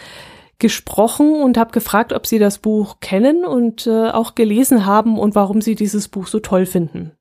gesprochen 0.59 1.35
und 1.35 1.57
habe 1.57 1.71
gefragt, 1.71 2.13
ob 2.13 2.25
sie 2.25 2.39
das 2.39 2.57
Buch 2.57 2.99
kennen 2.99 3.45
und 3.45 3.85
äh, 3.85 4.09
auch 4.09 4.35
gelesen 4.35 4.85
haben 4.85 5.19
und 5.19 5.35
warum 5.35 5.61
sie 5.61 5.75
dieses 5.75 6.07
Buch 6.07 6.27
so 6.27 6.39
toll 6.39 6.65
finden. 6.65 7.11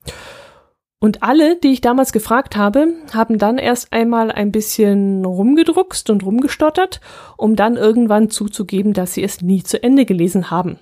Und 0.99 1.23
alle, 1.23 1.57
die 1.57 1.73
ich 1.73 1.83
damals 1.83 2.13
gefragt 2.13 2.57
habe, 2.57 2.95
haben 3.13 3.39
dann 3.39 3.59
erst 3.59 3.93
einmal 3.93 4.33
ein 4.33 4.51
bisschen 4.51 5.25
rumgedruckst 5.25 6.09
und 6.09 6.25
rumgestottert, 6.25 7.01
um 7.37 7.55
dann 7.55 7.77
irgendwann 7.77 8.31
zuzugeben, 8.31 8.95
dass 8.95 9.13
sie 9.13 9.23
es 9.23 9.43
nie 9.43 9.63
zu 9.63 9.83
Ende 9.83 10.07
gelesen 10.07 10.51
haben. 10.51 10.79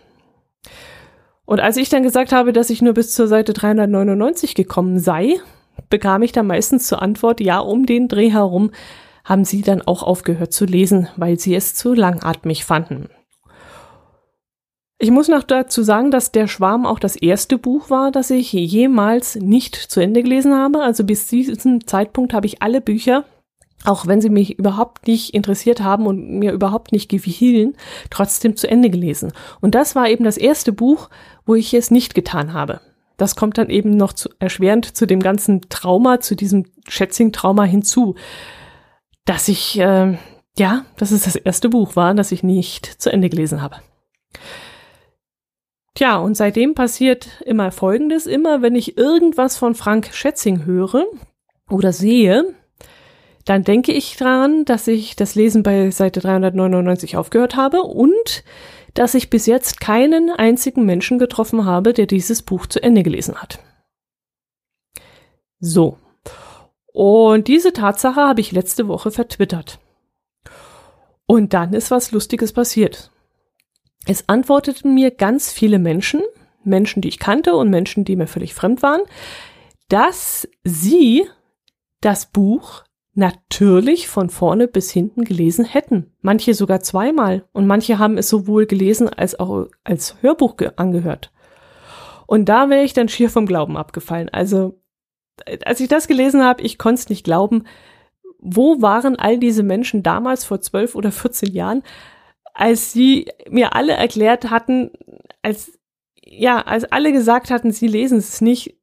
Und 1.47 1.61
als 1.61 1.77
ich 1.77 1.89
dann 1.89 2.05
gesagt 2.05 2.33
habe, 2.33 2.53
dass 2.53 2.71
ich 2.71 2.81
nur 2.81 2.95
bis 2.95 3.13
zur 3.13 3.27
Seite 3.27 3.53
399 3.53 4.55
gekommen 4.55 5.01
sei, 5.01 5.41
bekam 5.91 6.23
ich 6.23 6.33
dann 6.33 6.47
meistens 6.47 6.87
zur 6.87 7.03
Antwort, 7.03 7.41
ja, 7.41 7.59
um 7.59 7.85
den 7.85 8.09
Dreh 8.09 8.31
herum 8.31 8.71
haben 9.25 9.45
sie 9.45 9.63
dann 9.63 9.83
auch 9.83 10.03
aufgehört 10.03 10.53
zu 10.53 10.67
lesen, 10.67 11.09
weil 11.17 11.39
sie 11.39 11.55
es 11.55 11.75
zu 11.75 11.95
langatmig 11.95 12.65
fanden. 12.65 13.09
Ich 14.99 15.11
muss 15.11 15.29
noch 15.29 15.43
dazu 15.43 15.83
sagen, 15.83 16.11
dass 16.11 16.33
Der 16.33 16.47
Schwarm 16.47 16.87
auch 16.87 16.99
das 16.99 17.17
erste 17.17 17.59
Buch 17.59 17.91
war, 17.91 18.11
das 18.11 18.31
ich 18.31 18.53
jemals 18.53 19.35
nicht 19.35 19.75
zu 19.75 20.01
Ende 20.01 20.23
gelesen 20.23 20.55
habe. 20.55 20.83
Also 20.83 21.05
bis 21.05 21.27
diesem 21.27 21.87
Zeitpunkt 21.87 22.33
habe 22.33 22.47
ich 22.47 22.63
alle 22.63 22.81
Bücher, 22.81 23.25
auch 23.85 24.07
wenn 24.07 24.21
sie 24.21 24.31
mich 24.31 24.59
überhaupt 24.59 25.07
nicht 25.07 25.35
interessiert 25.35 25.83
haben 25.83 26.07
und 26.07 26.39
mir 26.39 26.53
überhaupt 26.53 26.93
nicht 26.93 27.11
gefielen, 27.11 27.77
trotzdem 28.09 28.57
zu 28.57 28.71
Ende 28.71 28.89
gelesen. 28.89 29.33
Und 29.61 29.75
das 29.75 29.95
war 29.97 30.09
eben 30.09 30.25
das 30.25 30.37
erste 30.37 30.73
Buch, 30.73 31.11
wo 31.45 31.55
ich 31.55 31.75
es 31.75 31.91
nicht 31.91 32.15
getan 32.15 32.53
habe. 32.53 32.81
Das 33.17 33.37
kommt 33.37 33.59
dann 33.59 33.71
eben 33.71 33.97
noch 33.97 34.13
zu, 34.13 34.31
erschwerend 34.39 34.97
zu 34.97 35.07
dem 35.07 35.21
ganzen 35.21 35.63
Trauma, 35.69 36.21
zu 36.21 36.35
diesem 36.35 36.65
Schätzing-Trauma 36.89 37.65
hinzu 37.65 38.15
dass 39.25 39.49
ich, 39.49 39.79
äh, 39.79 40.17
ja, 40.57 40.85
dass 40.97 41.11
es 41.11 41.25
das 41.25 41.37
erste 41.37 41.69
Buch 41.69 41.97
war, 41.97 42.15
das 42.15 42.33
ich 42.33 42.43
nicht 42.43 42.87
zu 42.87 43.11
Ende 43.11 43.29
gelesen 43.29 43.63
habe. 43.63 43.77
Tja, 45.95 46.17
und 46.17 46.37
seitdem 46.37 46.75
passiert 46.75 47.29
immer 47.45 47.71
Folgendes. 47.71 48.27
Immer 48.27 48.63
wenn 48.63 48.75
ich 48.75 48.99
irgendwas 48.99 49.57
von 49.57 49.75
Frank 49.75 50.11
Schätzing 50.13 50.65
höre 50.65 51.05
oder 51.71 51.93
sehe, 51.93 52.53
dann 53.45 53.63
denke 53.63 53.93
ich 53.93 54.17
daran, 54.17 54.65
dass 54.65 54.89
ich 54.89 55.17
das 55.17 55.35
Lesen 55.35 55.63
bei 55.63 55.91
Seite 55.91 56.21
399 56.21 57.17
aufgehört 57.17 57.57
habe 57.57 57.83
und 57.83 58.43
dass 58.95 59.15
ich 59.15 59.31
bis 59.31 59.47
jetzt 59.47 59.81
keinen 59.81 60.31
einzigen 60.31 60.85
Menschen 60.85 61.19
getroffen 61.19 61.65
habe, 61.65 61.93
der 61.93 62.07
dieses 62.07 62.43
Buch 62.43 62.67
zu 62.67 62.83
Ende 62.83 63.03
gelesen 63.03 63.37
hat. 63.37 63.61
So, 65.61 65.99
und 66.95 67.49
diese 67.49 67.73
Tatsache 67.73 68.21
habe 68.21 68.41
ich 68.41 68.53
letzte 68.53 68.87
Woche 68.87 69.11
vertwittert. 69.11 69.81
Und 71.27 71.53
dann 71.53 71.73
ist 71.73 71.91
was 71.91 72.13
Lustiges 72.13 72.53
passiert. 72.53 73.11
Es 74.07 74.29
antworteten 74.29 74.95
mir 74.95 75.11
ganz 75.11 75.51
viele 75.51 75.81
Menschen, 75.81 76.23
Menschen, 76.63 77.03
die 77.03 77.09
ich 77.09 77.19
kannte 77.19 77.57
und 77.57 77.69
Menschen, 77.69 78.05
die 78.05 78.15
mir 78.15 78.29
völlig 78.29 78.55
fremd 78.55 78.81
waren, 78.83 79.01
dass 79.89 80.49
sie 80.63 81.27
das 82.01 82.27
Buch 82.27 82.85
natürlich 83.15 84.07
von 84.07 84.31
vorne 84.31 84.69
bis 84.69 84.93
hinten 84.93 85.25
gelesen 85.25 85.65
hätten. 85.65 86.13
Manche 86.21 86.55
sogar 86.55 86.79
zweimal 86.79 87.45
und 87.53 87.67
manche 87.67 87.99
haben 87.99 88.19
es 88.19 88.29
sowohl 88.29 88.67
gelesen 88.67 89.09
als 89.09 89.37
auch 89.41 89.67
als 89.83 90.23
Hörbuch 90.23 90.55
angehört. 90.77 91.33
Und 92.29 92.49
da 92.49 92.71
wäre 92.71 92.85
ich 92.85 92.93
dann 92.93 93.09
schier 93.09 93.31
vom 93.31 93.47
Glauben 93.47 93.77
abgefallen. 93.77 94.29
Also 94.29 94.81
als 95.65 95.81
ich 95.81 95.89
das 95.89 96.09
gelesen 96.09 96.43
habe, 96.43 96.63
ich 96.63 96.79
konnte 96.79 97.01
es 97.01 97.09
nicht 97.09 97.25
glauben, 97.25 97.65
wo 98.39 98.83
waren 98.83 99.17
all 99.17 99.39
diese 99.39 99.63
Menschen 99.63 100.03
damals 100.03 100.45
vor 100.45 100.61
zwölf 100.61 100.95
oder 100.95 101.11
14 101.11 101.53
Jahren, 101.53 101.83
als 102.53 102.93
sie 102.93 103.27
mir 103.49 103.75
alle 103.75 103.95
erklärt 103.95 104.51
hatten, 104.51 104.91
als, 105.43 105.79
ja, 106.25 106.61
als 106.61 106.85
alle 106.85 107.13
gesagt 107.13 107.51
hatten, 107.51 107.73
sie 107.73 107.89
lesen 107.89 108.19
es 108.19 108.41
nicht, 108.41 108.77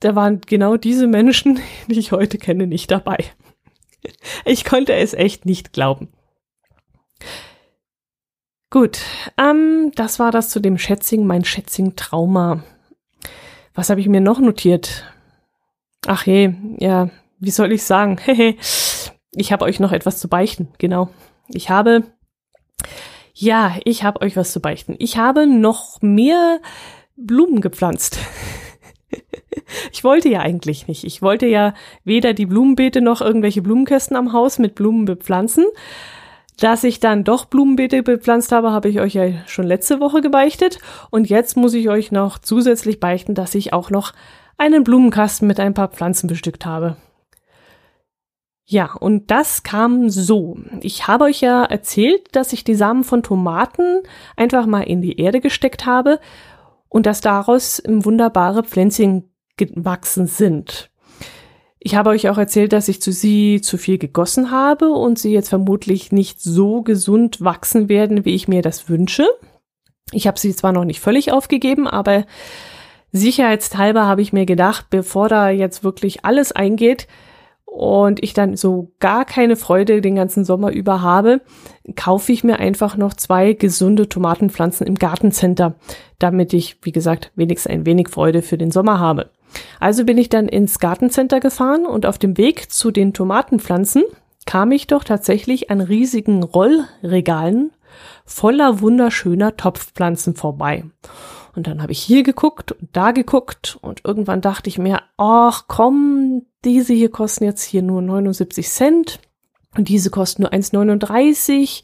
da 0.00 0.14
waren 0.14 0.40
genau 0.40 0.76
diese 0.76 1.06
Menschen, 1.06 1.60
die 1.88 1.98
ich 1.98 2.12
heute 2.12 2.38
kenne, 2.38 2.66
nicht 2.66 2.90
dabei. 2.90 3.18
Ich 4.44 4.64
konnte 4.64 4.92
es 4.92 5.14
echt 5.14 5.46
nicht 5.46 5.72
glauben. 5.72 6.08
Gut, 8.68 9.00
ähm, 9.38 9.92
das 9.94 10.18
war 10.18 10.30
das 10.32 10.50
zu 10.50 10.60
dem 10.60 10.76
Schätzing, 10.76 11.24
mein 11.26 11.44
Schätzing-Trauma. 11.44 12.64
Was 13.72 13.88
habe 13.88 14.00
ich 14.00 14.08
mir 14.08 14.20
noch 14.20 14.40
notiert? 14.40 15.13
Ach 16.06 16.26
je, 16.26 16.52
ja, 16.78 17.08
wie 17.38 17.50
soll 17.50 17.72
ich 17.72 17.84
sagen? 17.84 18.18
ich 19.32 19.52
habe 19.52 19.64
euch 19.64 19.80
noch 19.80 19.92
etwas 19.92 20.18
zu 20.18 20.28
beichten, 20.28 20.68
genau. 20.78 21.08
Ich 21.48 21.70
habe, 21.70 22.04
ja, 23.32 23.76
ich 23.84 24.04
habe 24.04 24.20
euch 24.20 24.36
was 24.36 24.52
zu 24.52 24.60
beichten. 24.60 24.96
Ich 24.98 25.16
habe 25.16 25.46
noch 25.46 26.00
mehr 26.02 26.60
Blumen 27.16 27.60
gepflanzt. 27.60 28.18
ich 29.92 30.04
wollte 30.04 30.28
ja 30.28 30.40
eigentlich 30.40 30.88
nicht. 30.88 31.04
Ich 31.04 31.22
wollte 31.22 31.46
ja 31.46 31.74
weder 32.04 32.34
die 32.34 32.46
Blumenbeete 32.46 33.00
noch 33.00 33.20
irgendwelche 33.20 33.62
Blumenkästen 33.62 34.16
am 34.16 34.32
Haus 34.32 34.58
mit 34.58 34.74
Blumen 34.74 35.04
bepflanzen. 35.04 35.64
Dass 36.60 36.84
ich 36.84 37.00
dann 37.00 37.24
doch 37.24 37.46
Blumenbeete 37.46 38.04
bepflanzt 38.04 38.52
habe, 38.52 38.70
habe 38.70 38.88
ich 38.88 39.00
euch 39.00 39.14
ja 39.14 39.28
schon 39.46 39.66
letzte 39.66 39.98
Woche 40.00 40.20
gebeichtet. 40.20 40.78
Und 41.10 41.28
jetzt 41.28 41.56
muss 41.56 41.74
ich 41.74 41.88
euch 41.88 42.12
noch 42.12 42.38
zusätzlich 42.38 43.00
beichten, 43.00 43.34
dass 43.34 43.56
ich 43.56 43.72
auch 43.72 43.90
noch 43.90 44.12
einen 44.56 44.84
Blumenkasten 44.84 45.46
mit 45.48 45.60
ein 45.60 45.74
paar 45.74 45.88
Pflanzen 45.88 46.26
bestückt 46.26 46.64
habe. 46.66 46.96
Ja, 48.66 48.94
und 48.94 49.30
das 49.30 49.62
kam 49.62 50.08
so. 50.08 50.56
Ich 50.80 51.06
habe 51.06 51.24
euch 51.24 51.42
ja 51.42 51.64
erzählt, 51.64 52.28
dass 52.32 52.52
ich 52.54 52.64
die 52.64 52.74
Samen 52.74 53.04
von 53.04 53.22
Tomaten 53.22 54.00
einfach 54.36 54.64
mal 54.66 54.82
in 54.82 55.02
die 55.02 55.18
Erde 55.18 55.40
gesteckt 55.40 55.84
habe 55.84 56.18
und 56.88 57.04
dass 57.04 57.20
daraus 57.20 57.82
wunderbare 57.86 58.64
Pflänzchen 58.64 59.30
gewachsen 59.56 60.26
sind. 60.26 60.90
Ich 61.78 61.94
habe 61.94 62.08
euch 62.08 62.30
auch 62.30 62.38
erzählt, 62.38 62.72
dass 62.72 62.88
ich 62.88 63.02
zu 63.02 63.12
sie 63.12 63.60
zu 63.60 63.76
viel 63.76 63.98
gegossen 63.98 64.50
habe 64.50 64.88
und 64.88 65.18
sie 65.18 65.32
jetzt 65.32 65.50
vermutlich 65.50 66.12
nicht 66.12 66.40
so 66.40 66.80
gesund 66.80 67.42
wachsen 67.42 67.90
werden, 67.90 68.24
wie 68.24 68.34
ich 68.34 68.48
mir 68.48 68.62
das 68.62 68.88
wünsche. 68.88 69.26
Ich 70.10 70.26
habe 70.26 70.38
sie 70.38 70.56
zwar 70.56 70.72
noch 70.72 70.86
nicht 70.86 71.00
völlig 71.00 71.30
aufgegeben, 71.30 71.86
aber 71.86 72.24
sicherheitshalber 73.14 74.06
habe 74.06 74.22
ich 74.22 74.32
mir 74.32 74.44
gedacht, 74.44 74.86
bevor 74.90 75.28
da 75.28 75.48
jetzt 75.48 75.84
wirklich 75.84 76.24
alles 76.24 76.52
eingeht 76.52 77.06
und 77.64 78.22
ich 78.22 78.34
dann 78.34 78.56
so 78.56 78.90
gar 78.98 79.24
keine 79.24 79.54
Freude 79.54 80.00
den 80.00 80.16
ganzen 80.16 80.44
Sommer 80.44 80.72
über 80.72 81.00
habe, 81.00 81.40
kaufe 81.94 82.32
ich 82.32 82.42
mir 82.42 82.58
einfach 82.58 82.96
noch 82.96 83.14
zwei 83.14 83.52
gesunde 83.52 84.08
Tomatenpflanzen 84.08 84.86
im 84.86 84.96
Gartencenter, 84.96 85.76
damit 86.18 86.52
ich, 86.52 86.78
wie 86.82 86.92
gesagt, 86.92 87.30
wenigstens 87.36 87.72
ein 87.72 87.86
wenig 87.86 88.08
Freude 88.08 88.42
für 88.42 88.58
den 88.58 88.72
Sommer 88.72 88.98
habe. 88.98 89.30
Also 89.78 90.04
bin 90.04 90.18
ich 90.18 90.28
dann 90.28 90.48
ins 90.48 90.80
Gartencenter 90.80 91.38
gefahren 91.38 91.86
und 91.86 92.06
auf 92.06 92.18
dem 92.18 92.36
Weg 92.36 92.72
zu 92.72 92.90
den 92.90 93.14
Tomatenpflanzen 93.14 94.02
kam 94.44 94.72
ich 94.72 94.88
doch 94.88 95.04
tatsächlich 95.04 95.70
an 95.70 95.80
riesigen 95.80 96.42
Rollregalen 96.42 97.70
voller 98.24 98.80
wunderschöner 98.80 99.56
Topfpflanzen 99.56 100.34
vorbei. 100.34 100.84
Und 101.54 101.66
dann 101.66 101.82
habe 101.82 101.92
ich 101.92 102.00
hier 102.00 102.22
geguckt 102.22 102.72
und 102.72 102.88
da 102.92 103.12
geguckt 103.12 103.78
und 103.80 104.00
irgendwann 104.04 104.40
dachte 104.40 104.68
ich 104.68 104.78
mir, 104.78 105.02
ach 105.16 105.64
komm, 105.68 106.42
diese 106.64 106.92
hier 106.92 107.10
kosten 107.10 107.44
jetzt 107.44 107.62
hier 107.62 107.82
nur 107.82 108.02
79 108.02 108.68
Cent 108.68 109.20
und 109.76 109.88
diese 109.88 110.10
kosten 110.10 110.42
nur 110.42 110.52
1,39 110.52 111.82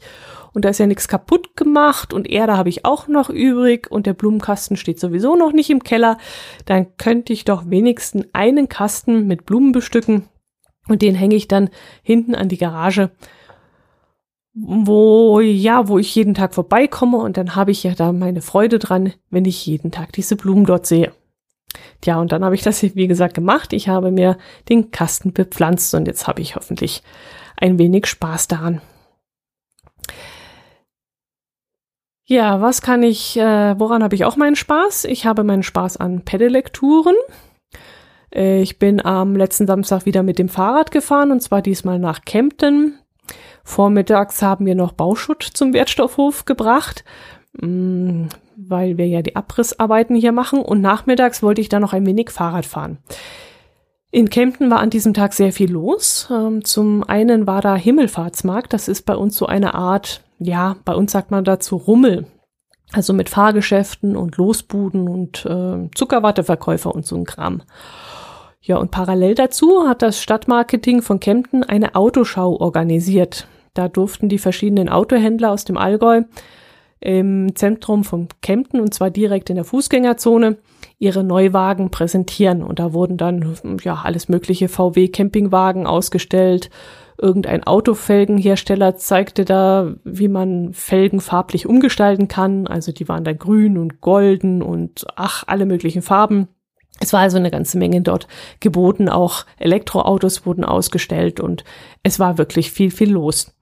und 0.53 0.65
da 0.65 0.69
ist 0.69 0.79
ja 0.79 0.87
nichts 0.87 1.07
kaputt 1.07 1.55
gemacht 1.55 2.13
und 2.13 2.29
Erde 2.29 2.57
habe 2.57 2.69
ich 2.69 2.83
auch 2.83 3.07
noch 3.07 3.29
übrig 3.29 3.89
und 3.89 4.05
der 4.05 4.13
Blumenkasten 4.13 4.75
steht 4.75 4.99
sowieso 4.99 5.35
noch 5.35 5.53
nicht 5.53 5.69
im 5.69 5.83
Keller, 5.83 6.17
dann 6.65 6.97
könnte 6.97 7.31
ich 7.31 7.45
doch 7.45 7.69
wenigstens 7.69 8.25
einen 8.33 8.67
Kasten 8.67 9.27
mit 9.27 9.45
Blumen 9.45 9.71
bestücken 9.71 10.27
und 10.87 11.01
den 11.01 11.15
hänge 11.15 11.35
ich 11.35 11.47
dann 11.47 11.69
hinten 12.03 12.35
an 12.35 12.49
die 12.49 12.57
Garage, 12.57 13.11
wo 14.53 15.39
ja, 15.39 15.87
wo 15.87 15.97
ich 15.97 16.13
jeden 16.13 16.33
Tag 16.33 16.53
vorbeikomme 16.53 17.17
und 17.17 17.37
dann 17.37 17.55
habe 17.55 17.71
ich 17.71 17.83
ja 17.83 17.93
da 17.93 18.11
meine 18.11 18.41
Freude 18.41 18.79
dran, 18.79 19.13
wenn 19.29 19.45
ich 19.45 19.65
jeden 19.65 19.91
Tag 19.91 20.11
diese 20.13 20.35
Blumen 20.35 20.65
dort 20.65 20.85
sehe. 20.85 21.13
Tja, 22.01 22.19
und 22.19 22.31
dann 22.31 22.43
habe 22.43 22.55
ich 22.55 22.61
das, 22.61 22.83
wie 22.95 23.07
gesagt, 23.07 23.33
gemacht. 23.33 23.73
Ich 23.73 23.87
habe 23.87 24.11
mir 24.11 24.37
den 24.69 24.91
Kasten 24.91 25.33
bepflanzt 25.33 25.93
und 25.93 26.07
jetzt 26.07 26.27
habe 26.27 26.41
ich 26.41 26.55
hoffentlich 26.55 27.01
ein 27.57 27.79
wenig 27.79 28.07
Spaß 28.07 28.47
daran. 28.47 28.81
Ja, 32.25 32.61
was 32.61 32.81
kann 32.81 33.03
ich, 33.03 33.37
äh, 33.37 33.77
woran 33.77 34.03
habe 34.03 34.15
ich 34.15 34.23
auch 34.25 34.37
meinen 34.37 34.55
Spaß? 34.55 35.05
Ich 35.05 35.25
habe 35.25 35.43
meinen 35.43 35.63
Spaß 35.63 35.97
an 35.97 36.21
Pedelektouren. 36.23 37.15
Äh, 38.33 38.61
ich 38.61 38.79
bin 38.79 39.03
am 39.03 39.35
letzten 39.35 39.67
Samstag 39.67 40.05
wieder 40.05 40.23
mit 40.23 40.39
dem 40.39 40.49
Fahrrad 40.49 40.91
gefahren 40.91 41.31
und 41.31 41.41
zwar 41.41 41.61
diesmal 41.61 41.99
nach 41.99 42.23
Kempten. 42.23 43.00
Vormittags 43.63 44.41
haben 44.41 44.65
wir 44.65 44.75
noch 44.75 44.93
Bauschutt 44.93 45.43
zum 45.43 45.73
Wertstoffhof 45.73 46.45
gebracht, 46.45 47.03
mm, 47.59 48.25
weil 48.57 48.97
wir 48.97 49.07
ja 49.07 49.21
die 49.21 49.35
Abrissarbeiten 49.35 50.15
hier 50.15 50.31
machen 50.31 50.61
und 50.61 50.81
nachmittags 50.81 51.43
wollte 51.43 51.61
ich 51.61 51.69
dann 51.69 51.81
noch 51.81 51.93
ein 51.93 52.05
wenig 52.05 52.29
Fahrrad 52.29 52.65
fahren. 52.65 52.97
In 54.13 54.29
Kempten 54.29 54.69
war 54.69 54.79
an 54.79 54.89
diesem 54.89 55.13
Tag 55.13 55.33
sehr 55.33 55.53
viel 55.53 55.71
los. 55.71 56.27
Ähm, 56.29 56.65
zum 56.65 57.03
einen 57.05 57.47
war 57.47 57.61
da 57.61 57.75
Himmelfahrtsmarkt. 57.75 58.73
Das 58.73 58.89
ist 58.89 59.05
bei 59.05 59.15
uns 59.15 59.37
so 59.37 59.45
eine 59.45 59.73
Art, 59.73 60.21
ja, 60.37 60.75
bei 60.83 60.93
uns 60.93 61.13
sagt 61.13 61.31
man 61.31 61.45
dazu 61.45 61.77
Rummel. 61.77 62.27
Also 62.91 63.13
mit 63.13 63.29
Fahrgeschäften 63.29 64.17
und 64.17 64.35
Losbuden 64.35 65.07
und 65.07 65.45
äh, 65.45 65.89
Zuckerwatteverkäufer 65.95 66.93
und 66.93 67.05
so 67.05 67.15
ein 67.15 67.23
Kram. 67.23 67.61
Ja, 68.61 68.77
und 68.77 68.91
parallel 68.91 69.33
dazu 69.35 69.87
hat 69.87 70.03
das 70.03 70.21
Stadtmarketing 70.21 71.01
von 71.01 71.19
Kempten 71.19 71.63
eine 71.63 71.95
Autoschau 71.95 72.57
organisiert. 72.59 73.47
Da 73.73 73.87
durften 73.87 74.29
die 74.29 74.37
verschiedenen 74.37 74.87
Autohändler 74.87 75.51
aus 75.51 75.65
dem 75.65 75.77
Allgäu 75.77 76.23
im 76.99 77.55
Zentrum 77.55 78.03
von 78.03 78.27
Kempten 78.41 78.79
und 78.79 78.93
zwar 78.93 79.09
direkt 79.09 79.49
in 79.49 79.55
der 79.55 79.65
Fußgängerzone 79.65 80.57
ihre 80.99 81.23
Neuwagen 81.23 81.89
präsentieren 81.89 82.61
und 82.61 82.77
da 82.77 82.93
wurden 82.93 83.17
dann 83.17 83.55
ja 83.83 84.01
alles 84.03 84.29
mögliche 84.29 84.67
VW 84.67 85.07
Campingwagen 85.07 85.87
ausgestellt. 85.87 86.69
Irgendein 87.17 87.63
Autofelgenhersteller 87.63 88.97
zeigte 88.97 89.45
da, 89.45 89.95
wie 90.03 90.27
man 90.27 90.73
Felgen 90.73 91.21
farblich 91.21 91.65
umgestalten 91.65 92.27
kann. 92.27 92.67
Also 92.67 92.91
die 92.91 93.07
waren 93.09 93.23
da 93.23 93.33
grün 93.33 93.79
und 93.79 94.01
golden 94.01 94.61
und 94.61 95.05
ach, 95.15 95.43
alle 95.47 95.65
möglichen 95.65 96.03
Farben. 96.03 96.47
Es 97.01 97.13
war 97.13 97.21
also 97.21 97.37
eine 97.37 97.49
ganze 97.49 97.79
Menge 97.79 98.01
dort 98.01 98.27
geboten, 98.59 99.09
auch 99.09 99.45
Elektroautos 99.57 100.45
wurden 100.45 100.63
ausgestellt 100.63 101.39
und 101.39 101.63
es 102.03 102.19
war 102.19 102.37
wirklich 102.37 102.71
viel, 102.71 102.91
viel 102.91 103.11
los. 103.11 103.55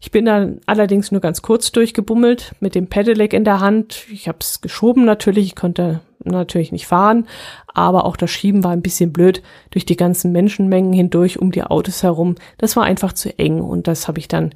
Ich 0.00 0.12
bin 0.12 0.26
dann 0.26 0.60
allerdings 0.66 1.10
nur 1.10 1.20
ganz 1.20 1.42
kurz 1.42 1.72
durchgebummelt 1.72 2.54
mit 2.60 2.76
dem 2.76 2.86
Pedelec 2.86 3.32
in 3.32 3.42
der 3.42 3.58
Hand. 3.58 4.06
Ich 4.12 4.28
habe 4.28 4.38
es 4.40 4.60
geschoben 4.60 5.04
natürlich, 5.04 5.46
ich 5.46 5.56
konnte 5.56 6.02
natürlich 6.22 6.70
nicht 6.70 6.86
fahren, 6.86 7.26
aber 7.66 8.04
auch 8.04 8.16
das 8.16 8.30
Schieben 8.30 8.62
war 8.62 8.70
ein 8.70 8.82
bisschen 8.82 9.12
blöd 9.12 9.42
durch 9.70 9.84
die 9.84 9.96
ganzen 9.96 10.30
Menschenmengen 10.30 10.92
hindurch 10.92 11.40
um 11.40 11.50
die 11.50 11.64
Autos 11.64 12.04
herum. 12.04 12.36
Das 12.58 12.76
war 12.76 12.84
einfach 12.84 13.12
zu 13.12 13.36
eng 13.40 13.60
und 13.60 13.88
das 13.88 14.06
habe 14.06 14.20
ich 14.20 14.28
dann 14.28 14.54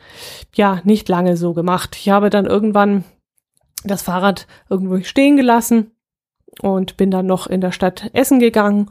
ja 0.54 0.80
nicht 0.84 1.08
lange 1.08 1.36
so 1.36 1.54
gemacht. 1.54 1.96
Ich 1.98 2.08
habe 2.08 2.30
dann 2.30 2.46
irgendwann 2.46 3.02
das 3.82 4.02
Fahrrad 4.02 4.46
irgendwo 4.70 5.00
stehen 5.00 5.36
gelassen 5.36 5.90
und 6.60 6.96
bin 6.96 7.10
dann 7.10 7.26
noch 7.26 7.46
in 7.46 7.60
der 7.60 7.72
Stadt 7.72 8.10
essen 8.12 8.40
gegangen. 8.40 8.88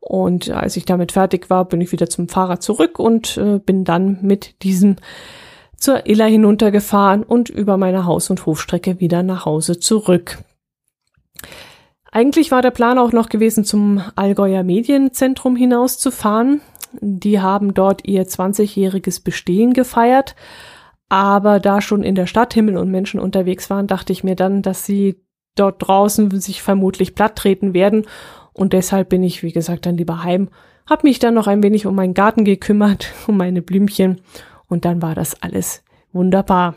Und 0.00 0.50
als 0.50 0.76
ich 0.76 0.84
damit 0.84 1.12
fertig 1.12 1.50
war, 1.50 1.64
bin 1.64 1.80
ich 1.80 1.92
wieder 1.92 2.08
zum 2.08 2.28
Fahrrad 2.28 2.62
zurück 2.62 2.98
und 2.98 3.36
äh, 3.38 3.58
bin 3.58 3.84
dann 3.84 4.18
mit 4.22 4.62
diesem 4.62 4.96
zur 5.76 6.06
Iller 6.06 6.26
hinuntergefahren 6.26 7.22
und 7.22 7.48
über 7.50 7.76
meine 7.76 8.06
Haus- 8.06 8.30
und 8.30 8.46
Hofstrecke 8.46 9.00
wieder 9.00 9.22
nach 9.22 9.44
Hause 9.44 9.78
zurück. 9.78 10.38
Eigentlich 12.10 12.50
war 12.50 12.62
der 12.62 12.70
Plan 12.70 12.98
auch 12.98 13.12
noch 13.12 13.28
gewesen, 13.28 13.64
zum 13.64 14.02
Allgäuer 14.14 14.62
Medienzentrum 14.62 15.54
hinauszufahren. 15.54 16.62
Die 17.00 17.40
haben 17.40 17.74
dort 17.74 18.06
ihr 18.06 18.26
20-jähriges 18.26 19.22
Bestehen 19.22 19.74
gefeiert. 19.74 20.34
Aber 21.08 21.60
da 21.60 21.80
schon 21.80 22.02
in 22.02 22.14
der 22.14 22.26
Stadt 22.26 22.54
Himmel 22.54 22.78
und 22.78 22.90
Menschen 22.90 23.20
unterwegs 23.20 23.70
waren, 23.70 23.86
dachte 23.86 24.12
ich 24.12 24.24
mir 24.24 24.34
dann, 24.34 24.62
dass 24.62 24.86
sie 24.86 25.20
dort 25.56 25.86
draußen 25.86 26.40
sich 26.40 26.62
vermutlich 26.62 27.14
platt 27.14 27.36
treten 27.36 27.74
werden. 27.74 28.06
Und 28.52 28.72
deshalb 28.72 29.08
bin 29.08 29.22
ich, 29.22 29.42
wie 29.42 29.52
gesagt, 29.52 29.86
dann 29.86 29.96
lieber 29.96 30.22
heim, 30.22 30.48
hab 30.86 31.04
mich 31.04 31.18
dann 31.18 31.34
noch 31.34 31.46
ein 31.46 31.62
wenig 31.62 31.86
um 31.86 31.94
meinen 31.94 32.14
Garten 32.14 32.44
gekümmert, 32.44 33.12
um 33.26 33.36
meine 33.36 33.62
Blümchen. 33.62 34.20
Und 34.68 34.84
dann 34.84 35.02
war 35.02 35.14
das 35.14 35.42
alles 35.42 35.82
wunderbar. 36.12 36.74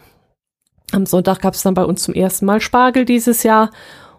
Am 0.92 1.06
Sonntag 1.06 1.42
gab 1.42 1.54
es 1.54 1.62
dann 1.62 1.76
bei 1.76 1.86
uns 1.86 2.04
zum 2.04 2.16
ersten 2.16 2.46
Mal 2.46 2.62
Spargel 2.62 3.06
dieses 3.06 3.44
Jahr. 3.44 3.70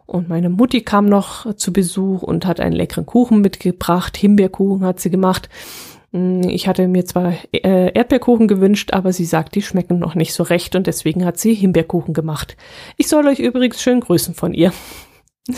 Und 0.07 0.29
meine 0.29 0.51
Mutti 0.51 0.83
kam 0.83 1.07
noch 1.07 1.55
zu 1.55 1.73
Besuch 1.73 2.23
und 2.23 2.47
hat 2.47 2.61
einen 2.61 2.75
leckeren 2.75 3.07
Kuchen 3.07 3.41
mitgebracht. 3.41 4.17
Himbeerkuchen 4.17 4.85
hat 4.85 5.01
sie 5.01 5.11
gemacht. 5.11 5.49
Mm, 6.13 6.43
ich 6.49 6.67
hatte 6.69 6.89
mir 6.89 7.05
zwar 7.05 7.35
äh, 7.53 7.93
Erdbeerkuchen 7.93 8.49
gewünscht, 8.49 8.93
aber 8.93 9.13
sie 9.13 9.25
sagt, 9.25 9.55
die 9.55 9.63
schmecken 9.63 9.99
noch 9.99 10.15
nicht 10.15 10.35
so 10.35 10.43
recht 10.43 10.75
und 10.77 10.87
deswegen 10.87 11.25
hat 11.25 11.39
sie 11.39 11.55
Himbeerkuchen 11.55 12.15
gemacht. 12.15 12.57
Ich 12.97 13.09
soll 13.09 13.27
euch 13.27 13.39
übrigens 13.39 13.83
schön 13.83 14.01
grüßen 14.01 14.35
von 14.35 14.55
ihr. 14.55 14.73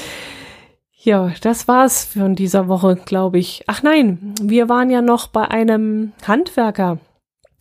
Ja, 1.05 1.33
das 1.41 1.67
war's 1.67 2.05
von 2.05 2.37
dieser 2.37 2.69
Woche, 2.69 2.95
glaube 2.95 3.37
ich. 3.41 3.65
Ach 3.67 3.83
nein, 3.83 4.37
wir 4.41 4.69
waren 4.69 4.89
ja 4.89 5.03
noch 5.03 5.27
bei 5.27 5.49
einem 5.49 6.13
Handwerker, 6.25 7.01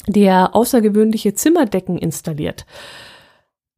der 0.05 0.55
außergewöhnliche 0.55 1.33
Zimmerdecken 1.33 1.97
installiert. 1.97 2.67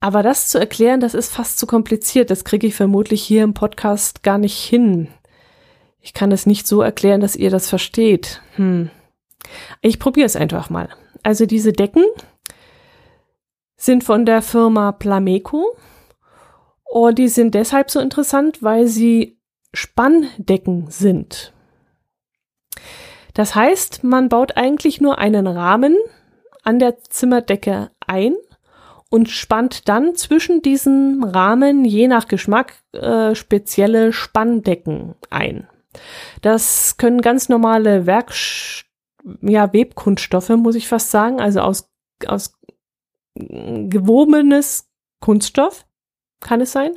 Aber 0.02 0.22
das 0.22 0.50
zu 0.50 0.60
erklären, 0.60 1.00
das 1.00 1.14
ist 1.14 1.32
fast 1.32 1.60
zu 1.60 1.66
kompliziert. 1.66 2.30
Das 2.30 2.44
kriege 2.44 2.68
ich 2.68 2.76
vermutlich 2.76 3.24
hier 3.24 3.42
im 3.42 3.54
Podcast 3.54 4.22
gar 4.22 4.38
nicht 4.38 4.58
hin. 4.58 5.08
Ich 6.02 6.14
kann 6.14 6.34
es 6.34 6.46
nicht 6.46 6.68
so 6.68 6.82
erklären, 6.82 7.22
dass 7.22 7.38
ihr 7.38 7.50
das 7.50 7.70
versteht. 7.70 8.42
Hm. 8.58 8.90
Ich 9.82 10.00
probiere 10.00 10.26
es 10.26 10.36
einfach 10.36 10.70
mal. 10.70 10.90
Also 11.24 11.46
diese 11.46 11.74
Decken 11.74 12.04
sind 13.78 14.04
von 14.04 14.26
der 14.26 14.42
Firma 14.42 14.92
Plameco 14.92 15.76
und 16.86 17.18
die 17.18 17.28
sind 17.28 17.56
deshalb 17.56 17.90
so 17.90 18.00
interessant, 18.00 18.62
weil 18.62 18.88
sie 18.88 19.40
Spanndecken 19.74 20.88
sind. 20.90 21.54
Das 23.34 23.56
heißt, 23.56 24.04
man 24.04 24.30
baut 24.30 24.58
eigentlich 24.58 25.02
nur 25.02 25.18
einen 25.18 25.48
Rahmen 25.48 25.98
an 26.64 26.80
der 26.80 27.00
Zimmerdecke 27.00 27.90
ein 28.06 28.36
und 29.10 29.30
spannt 29.30 29.90
dann 29.90 30.16
zwischen 30.16 30.62
diesen 30.62 31.24
Rahmen 31.24 31.86
je 31.86 32.08
nach 32.08 32.28
Geschmack 32.28 32.74
äh, 32.94 33.36
spezielle 33.36 34.14
Spanndecken 34.14 35.16
ein. 35.30 35.68
Das 36.42 36.98
können 36.98 37.22
ganz 37.22 37.50
normale 37.50 38.06
Werk 38.06 38.34
ja, 39.42 39.72
Webkunststoffe, 39.74 40.50
muss 40.50 40.76
ich 40.76 40.88
fast 40.88 41.12
sagen, 41.12 41.40
also 41.40 41.62
aus, 41.62 41.90
aus 42.28 42.54
gewobenes 43.36 44.90
Kunststoff 45.20 45.86
kann 46.40 46.62
es 46.62 46.72
sein. 46.72 46.92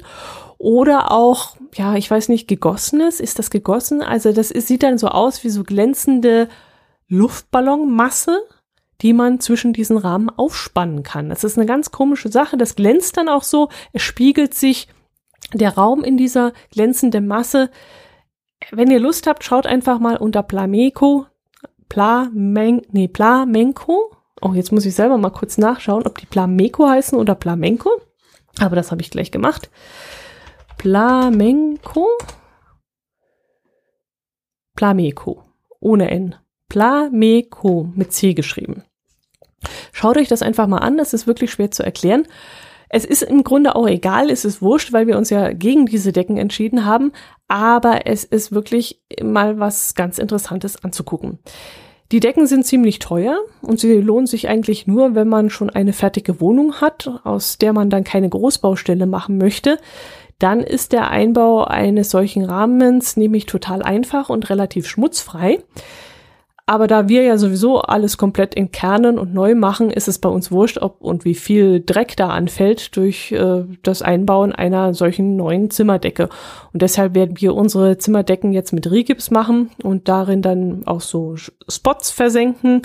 Oder 0.59 1.13
auch, 1.13 1.57
ja, 1.75 1.95
ich 1.97 2.11
weiß 2.11 2.29
nicht, 2.29 2.49
gegossenes. 2.49 3.21
Ist 3.21 3.39
das 3.39 3.51
gegossen? 3.51 4.03
Also 4.03 4.33
das 4.33 4.51
ist, 4.51 4.69
sieht 4.69 4.83
dann 4.83 4.99
so 4.99 5.09
aus 5.09 5.45
wie 5.45 5.51
so 5.51 5.65
glänzende 5.65 6.49
Luftballonmasse, 7.09 8.43
die 9.03 9.13
man 9.13 9.41
zwischen 9.41 9.73
diesen 9.73 9.99
Rahmen 9.99 10.31
aufspannen 10.31 11.03
kann. 11.03 11.29
Das 11.29 11.45
ist 11.45 11.59
eine 11.59 11.67
ganz 11.67 11.91
komische 11.91 12.31
Sache. 12.31 12.57
Das 12.57 12.75
glänzt 12.75 13.17
dann 13.17 13.29
auch 13.29 13.43
so. 13.43 13.69
Es 13.93 14.03
spiegelt 14.03 14.55
sich 14.55 14.89
der 15.53 15.75
Raum 15.75 16.03
in 16.03 16.17
dieser 16.17 16.53
glänzenden 16.71 17.27
Masse. 17.27 17.71
Wenn 18.71 18.91
ihr 18.91 18.99
Lust 19.01 19.27
habt, 19.27 19.45
schaut 19.45 19.67
einfach 19.67 19.99
mal 19.99 20.17
unter 20.17 20.43
Plameco, 20.43 21.27
Plameng, 21.89 22.83
nee, 22.91 23.09
Plamenco. 23.09 24.11
Oh, 24.41 24.53
jetzt 24.53 24.73
muss 24.73 24.85
ich 24.85 24.95
selber 24.95 25.19
mal 25.19 25.31
kurz 25.31 25.59
nachschauen, 25.59 26.07
ob 26.07 26.19
die 26.19 26.27
Plameco 26.27 26.89
heißen 26.89 27.19
oder 27.19 27.35
Plamenco. 27.35 27.91
Aber 28.59 28.77
das 28.77 28.91
habe 28.91 29.03
ich 29.03 29.11
gleich 29.11 29.31
gemacht. 29.31 29.71
Plamenco. 30.79 32.09
Plameco. 34.75 35.43
Ohne 35.81 36.11
N. 36.11 36.35
Plameco 36.69 37.91
mit 37.95 38.13
C 38.13 38.35
geschrieben. 38.35 38.85
Schaut 39.93 40.17
euch 40.17 40.29
das 40.29 40.43
einfach 40.43 40.67
mal 40.67 40.79
an, 40.79 40.99
das 40.99 41.15
ist 41.15 41.27
wirklich 41.27 41.51
schwer 41.51 41.71
zu 41.71 41.83
erklären. 41.83 42.27
Es 42.89 43.05
ist 43.05 43.23
im 43.23 43.45
Grunde 43.45 43.75
auch 43.75 43.87
egal, 43.89 44.31
es 44.31 44.45
ist 44.45 44.63
wurscht, 44.63 44.93
weil 44.93 45.07
wir 45.07 45.17
uns 45.19 45.31
ja 45.31 45.53
gegen 45.53 45.87
diese 45.87 46.13
Decken 46.13 46.37
entschieden 46.37 46.85
haben, 46.85 47.13
aber 47.49 48.07
es 48.07 48.25
ist 48.25 48.53
wirklich 48.53 49.01
mal 49.23 49.59
was 49.59 49.95
ganz 49.95 50.19
Interessantes 50.19 50.83
anzugucken. 50.83 51.39
Die 52.13 52.21
Decken 52.21 52.47
sind 52.47 52.65
ziemlich 52.65 53.01
teuer 53.01 53.37
und 53.63 53.81
sie 53.81 53.95
lohnen 53.95 54.27
sich 54.27 54.49
eigentlich 54.49 54.87
nur, 54.87 55.17
wenn 55.17 55.29
man 55.29 55.51
schon 55.51 55.71
eine 55.71 55.93
fertige 55.93 56.41
Wohnung 56.41 56.75
hat, 56.81 57.11
aus 57.25 57.59
der 57.59 57.73
man 57.73 57.91
dann 57.91 58.05
keine 58.05 58.29
Großbaustelle 58.29 59.07
machen 59.07 59.39
möchte. 59.39 59.79
Dann 60.39 60.61
ist 60.61 60.93
der 60.93 61.11
Einbau 61.11 61.65
eines 61.65 62.11
solchen 62.11 62.45
Rahmens 62.45 63.17
nämlich 63.17 63.47
total 63.47 63.83
einfach 63.83 64.29
und 64.29 64.51
relativ 64.51 64.87
schmutzfrei. 64.87 65.59
Aber 66.69 66.89
da 66.89 67.09
wir 67.09 67.23
ja 67.23 67.39
sowieso 67.39 67.81
alles 67.81 68.19
komplett 68.19 68.57
entkernen 68.57 69.21
und 69.21 69.33
neu 69.33 69.55
machen, 69.55 69.89
ist 69.89 70.09
es 70.09 70.19
bei 70.19 70.29
uns 70.29 70.51
wurscht, 70.51 70.79
ob 70.79 71.01
und 71.01 71.25
wie 71.25 71.37
viel 71.37 71.81
Dreck 71.81 72.17
da 72.17 72.31
anfällt 72.31 72.97
durch 72.97 73.31
äh, 73.31 73.63
das 73.85 74.03
Einbauen 74.03 74.53
einer 74.53 74.93
solchen 74.93 75.37
neuen 75.37 75.71
Zimmerdecke. 75.71 76.29
Und 76.73 76.83
deshalb 76.83 77.15
werden 77.15 77.41
wir 77.41 77.55
unsere 77.55 77.99
Zimmerdecken 77.99 78.53
jetzt 78.53 78.73
mit 78.73 78.91
Rigips 78.91 79.31
machen 79.31 79.71
und 79.85 80.09
darin 80.09 80.43
dann 80.43 80.83
auch 80.87 81.01
so 81.01 81.37
Spots 81.37 82.11
versenken. 82.11 82.83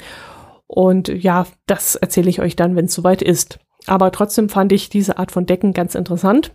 Und 0.67 1.07
ja, 1.07 1.47
das 1.65 1.95
erzähle 1.95 2.29
ich 2.29 2.39
euch 2.39 2.55
dann, 2.55 2.75
wenn 2.75 2.85
es 2.85 2.93
soweit 2.93 3.23
ist. 3.23 3.57
Aber 3.87 4.11
trotzdem 4.11 4.47
fand 4.47 4.71
ich 4.73 4.89
diese 4.89 5.17
Art 5.17 5.31
von 5.31 5.47
Decken 5.47 5.73
ganz 5.73 5.95
interessant. 5.95 6.51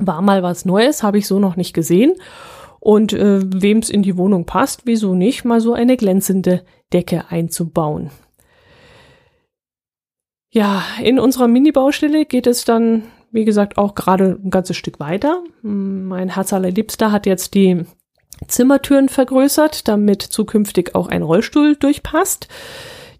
War 0.00 0.20
mal 0.20 0.42
was 0.42 0.64
Neues, 0.64 1.04
habe 1.04 1.18
ich 1.18 1.28
so 1.28 1.38
noch 1.38 1.54
nicht 1.54 1.74
gesehen. 1.74 2.14
Und 2.86 3.12
äh, 3.12 3.40
wem 3.42 3.78
es 3.78 3.90
in 3.90 4.04
die 4.04 4.16
Wohnung 4.16 4.44
passt, 4.46 4.82
wieso 4.84 5.16
nicht, 5.16 5.44
mal 5.44 5.60
so 5.60 5.72
eine 5.72 5.96
glänzende 5.96 6.62
Decke 6.92 7.24
einzubauen. 7.30 8.12
Ja, 10.50 10.84
in 11.02 11.18
unserer 11.18 11.48
Mini-Baustelle 11.48 12.26
geht 12.26 12.46
es 12.46 12.64
dann, 12.64 13.02
wie 13.32 13.44
gesagt, 13.44 13.76
auch 13.76 13.96
gerade 13.96 14.38
ein 14.40 14.50
ganzes 14.50 14.76
Stück 14.76 15.00
weiter. 15.00 15.42
Mein 15.62 16.28
Herz 16.28 16.52
allerliebster 16.52 17.10
hat 17.10 17.26
jetzt 17.26 17.54
die 17.54 17.84
Zimmertüren 18.46 19.08
vergrößert, 19.08 19.88
damit 19.88 20.22
zukünftig 20.22 20.94
auch 20.94 21.08
ein 21.08 21.22
Rollstuhl 21.24 21.74
durchpasst. 21.74 22.46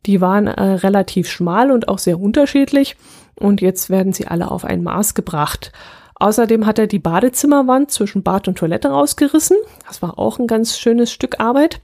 Die 0.07 0.21
waren 0.21 0.47
äh, 0.47 0.63
relativ 0.63 1.29
schmal 1.29 1.73
und 1.73 1.89
auch 1.89 1.99
sehr 1.99 2.21
unterschiedlich 2.21 2.95
und 3.35 3.61
jetzt 3.61 3.91
werden 3.91 4.13
sie 4.13 4.29
alle 4.29 4.49
auf 4.49 4.65
ein 4.65 4.85
Maß 4.85 5.15
gebracht. 5.15 5.73
Außerdem 6.19 6.65
hat 6.67 6.79
er 6.79 6.87
die 6.87 6.99
Badezimmerwand 6.99 7.91
zwischen 7.91 8.23
Bad 8.23 8.49
und 8.49 8.57
Toilette 8.59 8.89
rausgerissen. 8.89 9.57
Das 9.87 10.01
war 10.03 10.19
auch 10.19 10.39
ein 10.39 10.47
ganz 10.47 10.79
schönes 10.79 11.13
Stück 11.13 11.41
Arbeit. 11.41 11.81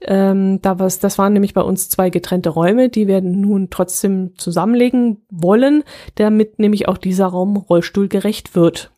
Ähm, 0.00 0.60
da 0.62 0.78
was, 0.78 0.98
das 0.98 1.18
waren 1.18 1.32
nämlich 1.32 1.54
bei 1.54 1.62
uns 1.62 1.88
zwei 1.88 2.10
getrennte 2.10 2.50
Räume, 2.50 2.90
die 2.90 3.08
werden 3.08 3.40
nun 3.40 3.70
trotzdem 3.70 4.36
zusammenlegen 4.36 5.22
wollen, 5.30 5.84
damit 6.16 6.58
nämlich 6.58 6.86
auch 6.86 6.98
dieser 6.98 7.26
Raum 7.26 7.56
rollstuhlgerecht 7.56 8.54
wird. 8.54 8.92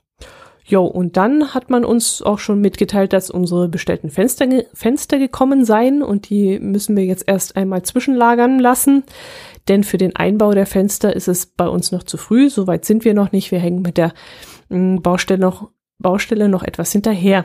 Jo, 0.67 0.85
und 0.85 1.17
dann 1.17 1.55
hat 1.55 1.71
man 1.71 1.83
uns 1.83 2.21
auch 2.21 2.39
schon 2.39 2.61
mitgeteilt, 2.61 3.15
dass 3.15 3.31
unsere 3.31 3.71
bestellten 3.71 4.11
Fenster, 4.11 4.47
Fenster 4.75 5.19
gekommen 5.19 5.65
seien 5.65 6.03
und 6.03 6.29
die 6.29 6.59
müssen 6.59 6.95
wir 6.95 7.07
jetzt 7.07 7.25
erst 7.27 7.57
einmal 7.57 7.85
zwischenlagern 7.85 8.59
lassen. 8.59 9.05
Denn 9.69 9.83
für 9.83 9.97
den 9.97 10.15
Einbau 10.15 10.53
der 10.53 10.67
Fenster 10.67 11.17
ist 11.17 11.27
es 11.27 11.47
bei 11.47 11.67
uns 11.67 11.91
noch 11.91 12.03
zu 12.03 12.19
früh. 12.19 12.51
Soweit 12.51 12.85
sind 12.85 13.07
wir 13.07 13.15
noch 13.15 13.33
nicht. 13.33 13.51
Wir 13.51 13.61
hängen 13.61 13.81
mit 13.81 13.97
der 13.97 14.13
Baustelle 14.69 15.41
noch, 15.41 15.71
Baustelle 15.99 16.49
noch 16.49 16.63
etwas 16.63 16.93
hinterher. 16.93 17.45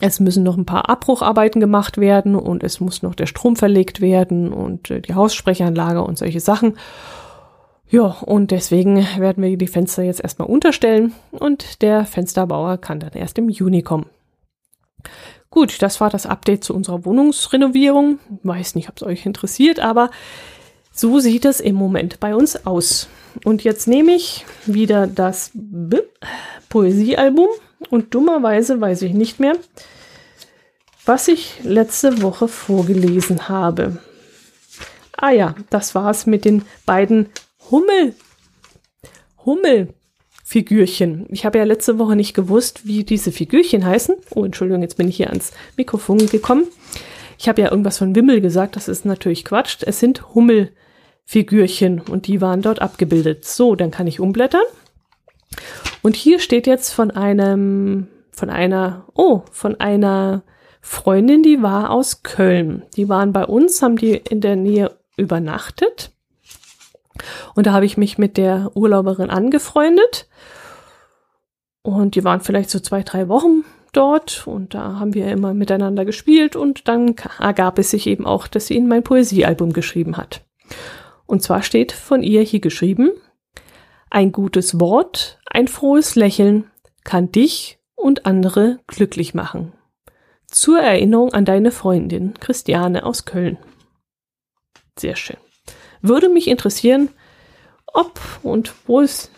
Es 0.00 0.20
müssen 0.20 0.42
noch 0.42 0.56
ein 0.56 0.66
paar 0.66 0.88
Abbrucharbeiten 0.88 1.60
gemacht 1.60 1.98
werden 1.98 2.34
und 2.34 2.62
es 2.62 2.80
muss 2.80 3.02
noch 3.02 3.14
der 3.14 3.26
Strom 3.26 3.56
verlegt 3.56 4.00
werden 4.00 4.52
und 4.52 4.90
äh, 4.90 5.00
die 5.00 5.14
Haussprechanlage 5.14 6.02
und 6.02 6.18
solche 6.18 6.40
Sachen. 6.40 6.76
Ja, 7.88 8.16
und 8.22 8.50
deswegen 8.50 9.06
werden 9.18 9.42
wir 9.42 9.56
die 9.58 9.66
Fenster 9.66 10.02
jetzt 10.02 10.22
erstmal 10.22 10.48
unterstellen 10.48 11.12
und 11.30 11.82
der 11.82 12.06
Fensterbauer 12.06 12.78
kann 12.78 13.00
dann 13.00 13.12
erst 13.12 13.36
im 13.36 13.50
Juni 13.50 13.82
kommen. 13.82 14.06
Gut, 15.50 15.82
das 15.82 16.00
war 16.00 16.08
das 16.08 16.24
Update 16.24 16.64
zu 16.64 16.74
unserer 16.74 17.04
Wohnungsrenovierung. 17.04 18.18
Weiß 18.42 18.74
nicht, 18.74 18.88
ob 18.88 18.96
es 18.96 19.02
euch 19.02 19.26
interessiert, 19.26 19.80
aber 19.80 20.10
so 20.92 21.18
sieht 21.20 21.44
es 21.44 21.60
im 21.60 21.74
Moment 21.74 22.20
bei 22.20 22.34
uns 22.34 22.66
aus. 22.66 23.08
Und 23.44 23.64
jetzt 23.64 23.88
nehme 23.88 24.14
ich 24.14 24.44
wieder 24.66 25.06
das 25.06 25.50
Poesiealbum 26.68 27.48
und 27.90 28.14
dummerweise 28.14 28.80
weiß 28.80 29.02
ich 29.02 29.14
nicht 29.14 29.40
mehr, 29.40 29.56
was 31.04 31.28
ich 31.28 31.60
letzte 31.64 32.22
Woche 32.22 32.46
vorgelesen 32.46 33.48
habe. 33.48 33.98
Ah 35.16 35.30
ja, 35.30 35.54
das 35.70 35.94
war's 35.94 36.26
mit 36.26 36.44
den 36.44 36.62
beiden 36.86 37.26
Hummel 37.70 38.14
Hummelfigürchen. 39.44 41.26
Ich 41.30 41.44
habe 41.44 41.58
ja 41.58 41.64
letzte 41.64 41.98
Woche 41.98 42.14
nicht 42.14 42.34
gewusst, 42.34 42.86
wie 42.86 43.02
diese 43.02 43.32
Figürchen 43.32 43.84
heißen. 43.84 44.14
Oh, 44.30 44.44
Entschuldigung, 44.44 44.82
jetzt 44.82 44.96
bin 44.96 45.08
ich 45.08 45.16
hier 45.16 45.30
ans 45.30 45.52
Mikrofon 45.76 46.26
gekommen. 46.28 46.68
Ich 47.38 47.48
habe 47.48 47.60
ja 47.60 47.70
irgendwas 47.70 47.98
von 47.98 48.14
Wimmel 48.14 48.40
gesagt, 48.40 48.76
das 48.76 48.86
ist 48.86 49.04
natürlich 49.04 49.44
Quatsch. 49.44 49.78
Es 49.80 49.98
sind 49.98 50.34
Hummelfigürchen. 50.34 50.81
Figürchen 51.24 52.00
und 52.00 52.26
die 52.26 52.40
waren 52.40 52.62
dort 52.62 52.80
abgebildet. 52.80 53.44
So, 53.44 53.74
dann 53.74 53.90
kann 53.90 54.06
ich 54.06 54.20
umblättern. 54.20 54.62
Und 56.02 56.16
hier 56.16 56.40
steht 56.40 56.66
jetzt 56.66 56.92
von 56.92 57.10
einem, 57.10 58.08
von 58.30 58.50
einer, 58.50 59.06
oh, 59.14 59.42
von 59.50 59.78
einer 59.80 60.42
Freundin, 60.80 61.42
die 61.42 61.62
war 61.62 61.90
aus 61.90 62.22
Köln. 62.22 62.82
Die 62.96 63.08
waren 63.08 63.32
bei 63.32 63.44
uns, 63.44 63.82
haben 63.82 63.96
die 63.96 64.14
in 64.16 64.40
der 64.40 64.56
Nähe 64.56 64.90
übernachtet. 65.16 66.10
Und 67.54 67.66
da 67.66 67.72
habe 67.72 67.86
ich 67.86 67.96
mich 67.96 68.18
mit 68.18 68.36
der 68.36 68.70
Urlauberin 68.74 69.30
angefreundet. 69.30 70.28
Und 71.82 72.14
die 72.14 72.24
waren 72.24 72.40
vielleicht 72.40 72.70
so 72.70 72.80
zwei, 72.80 73.02
drei 73.02 73.28
Wochen 73.28 73.64
dort 73.92 74.46
und 74.46 74.74
da 74.74 74.98
haben 74.98 75.14
wir 75.14 75.30
immer 75.30 75.52
miteinander 75.52 76.04
gespielt 76.04 76.56
und 76.56 76.88
dann 76.88 77.14
ergab 77.38 77.78
es 77.78 77.90
sich 77.90 78.06
eben 78.06 78.26
auch, 78.26 78.46
dass 78.46 78.68
sie 78.68 78.76
in 78.76 78.88
mein 78.88 79.02
Poesiealbum 79.02 79.72
geschrieben 79.72 80.16
hat. 80.16 80.42
Und 81.26 81.42
zwar 81.42 81.62
steht 81.62 81.92
von 81.92 82.22
ihr 82.22 82.42
hier 82.42 82.60
geschrieben, 82.60 83.10
ein 84.10 84.32
gutes 84.32 84.78
Wort, 84.78 85.38
ein 85.46 85.68
frohes 85.68 86.16
Lächeln 86.16 86.70
kann 87.04 87.32
dich 87.32 87.78
und 87.94 88.26
andere 88.26 88.80
glücklich 88.86 89.32
machen. 89.32 89.72
Zur 90.46 90.80
Erinnerung 90.80 91.32
an 91.32 91.46
deine 91.46 91.70
Freundin 91.70 92.34
Christiane 92.38 93.06
aus 93.06 93.24
Köln. 93.24 93.56
Sehr 94.98 95.16
schön. 95.16 95.38
Würde 96.02 96.28
mich 96.28 96.48
interessieren, 96.48 97.08
ob 97.86 98.20
und 98.42 98.74
wo 98.86 99.00
es 99.00 99.30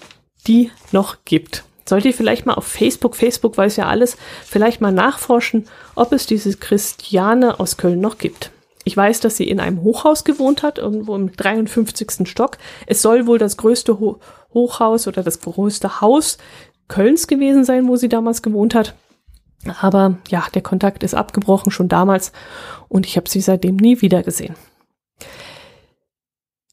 die 0.46 0.70
noch 0.90 1.18
gibt. 1.24 1.64
Sollte 1.86 2.08
ich 2.08 2.16
vielleicht 2.16 2.46
mal 2.46 2.54
auf 2.54 2.66
Facebook, 2.66 3.14
Facebook 3.14 3.56
weiß 3.58 3.76
ja 3.76 3.86
alles, 3.86 4.16
vielleicht 4.44 4.80
mal 4.80 4.92
nachforschen, 4.92 5.68
ob 5.94 6.12
es 6.12 6.26
diese 6.26 6.56
Christiane 6.56 7.60
aus 7.60 7.76
Köln 7.76 8.00
noch 8.00 8.18
gibt. 8.18 8.50
Ich 8.84 8.96
weiß, 8.96 9.20
dass 9.20 9.36
sie 9.36 9.48
in 9.48 9.60
einem 9.60 9.82
Hochhaus 9.82 10.24
gewohnt 10.24 10.62
hat, 10.62 10.78
irgendwo 10.78 11.16
im 11.16 11.32
53. 11.32 12.28
Stock. 12.28 12.58
Es 12.86 13.02
soll 13.02 13.26
wohl 13.26 13.38
das 13.38 13.56
größte 13.56 13.98
Ho 13.98 14.18
Hochhaus 14.52 15.08
oder 15.08 15.22
das 15.24 15.40
größte 15.40 16.00
Haus 16.00 16.38
Kölns 16.86 17.26
gewesen 17.26 17.64
sein, 17.64 17.88
wo 17.88 17.96
sie 17.96 18.08
damals 18.08 18.42
gewohnt 18.42 18.74
hat. 18.74 18.94
Aber 19.80 20.18
ja, 20.28 20.44
der 20.54 20.62
Kontakt 20.62 21.02
ist 21.02 21.14
abgebrochen 21.14 21.72
schon 21.72 21.88
damals 21.88 22.32
und 22.88 23.06
ich 23.06 23.16
habe 23.16 23.28
sie 23.28 23.40
seitdem 23.40 23.76
nie 23.76 24.00
wieder 24.02 24.22
gesehen. 24.22 24.54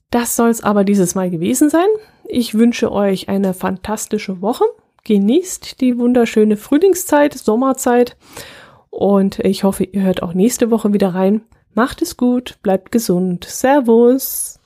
Das 0.10 0.36
soll 0.36 0.50
es 0.50 0.62
aber 0.62 0.84
dieses 0.84 1.16
Mal 1.16 1.30
gewesen 1.30 1.70
sein. 1.70 1.88
Ich 2.26 2.54
wünsche 2.54 2.92
euch 2.92 3.30
eine 3.30 3.54
fantastische 3.54 4.42
Woche. 4.42 4.66
Genießt 5.06 5.80
die 5.82 5.98
wunderschöne 5.98 6.58
Frühlingszeit, 6.58 7.34
Sommerzeit 7.34 8.18
und 8.90 9.40
ich 9.40 9.64
hoffe, 9.64 9.86
ihr 9.86 10.04
hört 10.04 10.22
auch 10.22 10.34
nächste 10.34 10.70
Woche 10.70 10.94
wieder 10.94 11.16
rein. 11.16 11.42
Macht 11.74 12.02
es 12.02 12.18
gut, 12.18 12.58
bleibt 12.64 12.92
gesund. 12.92 13.46
Servus. 13.46 14.61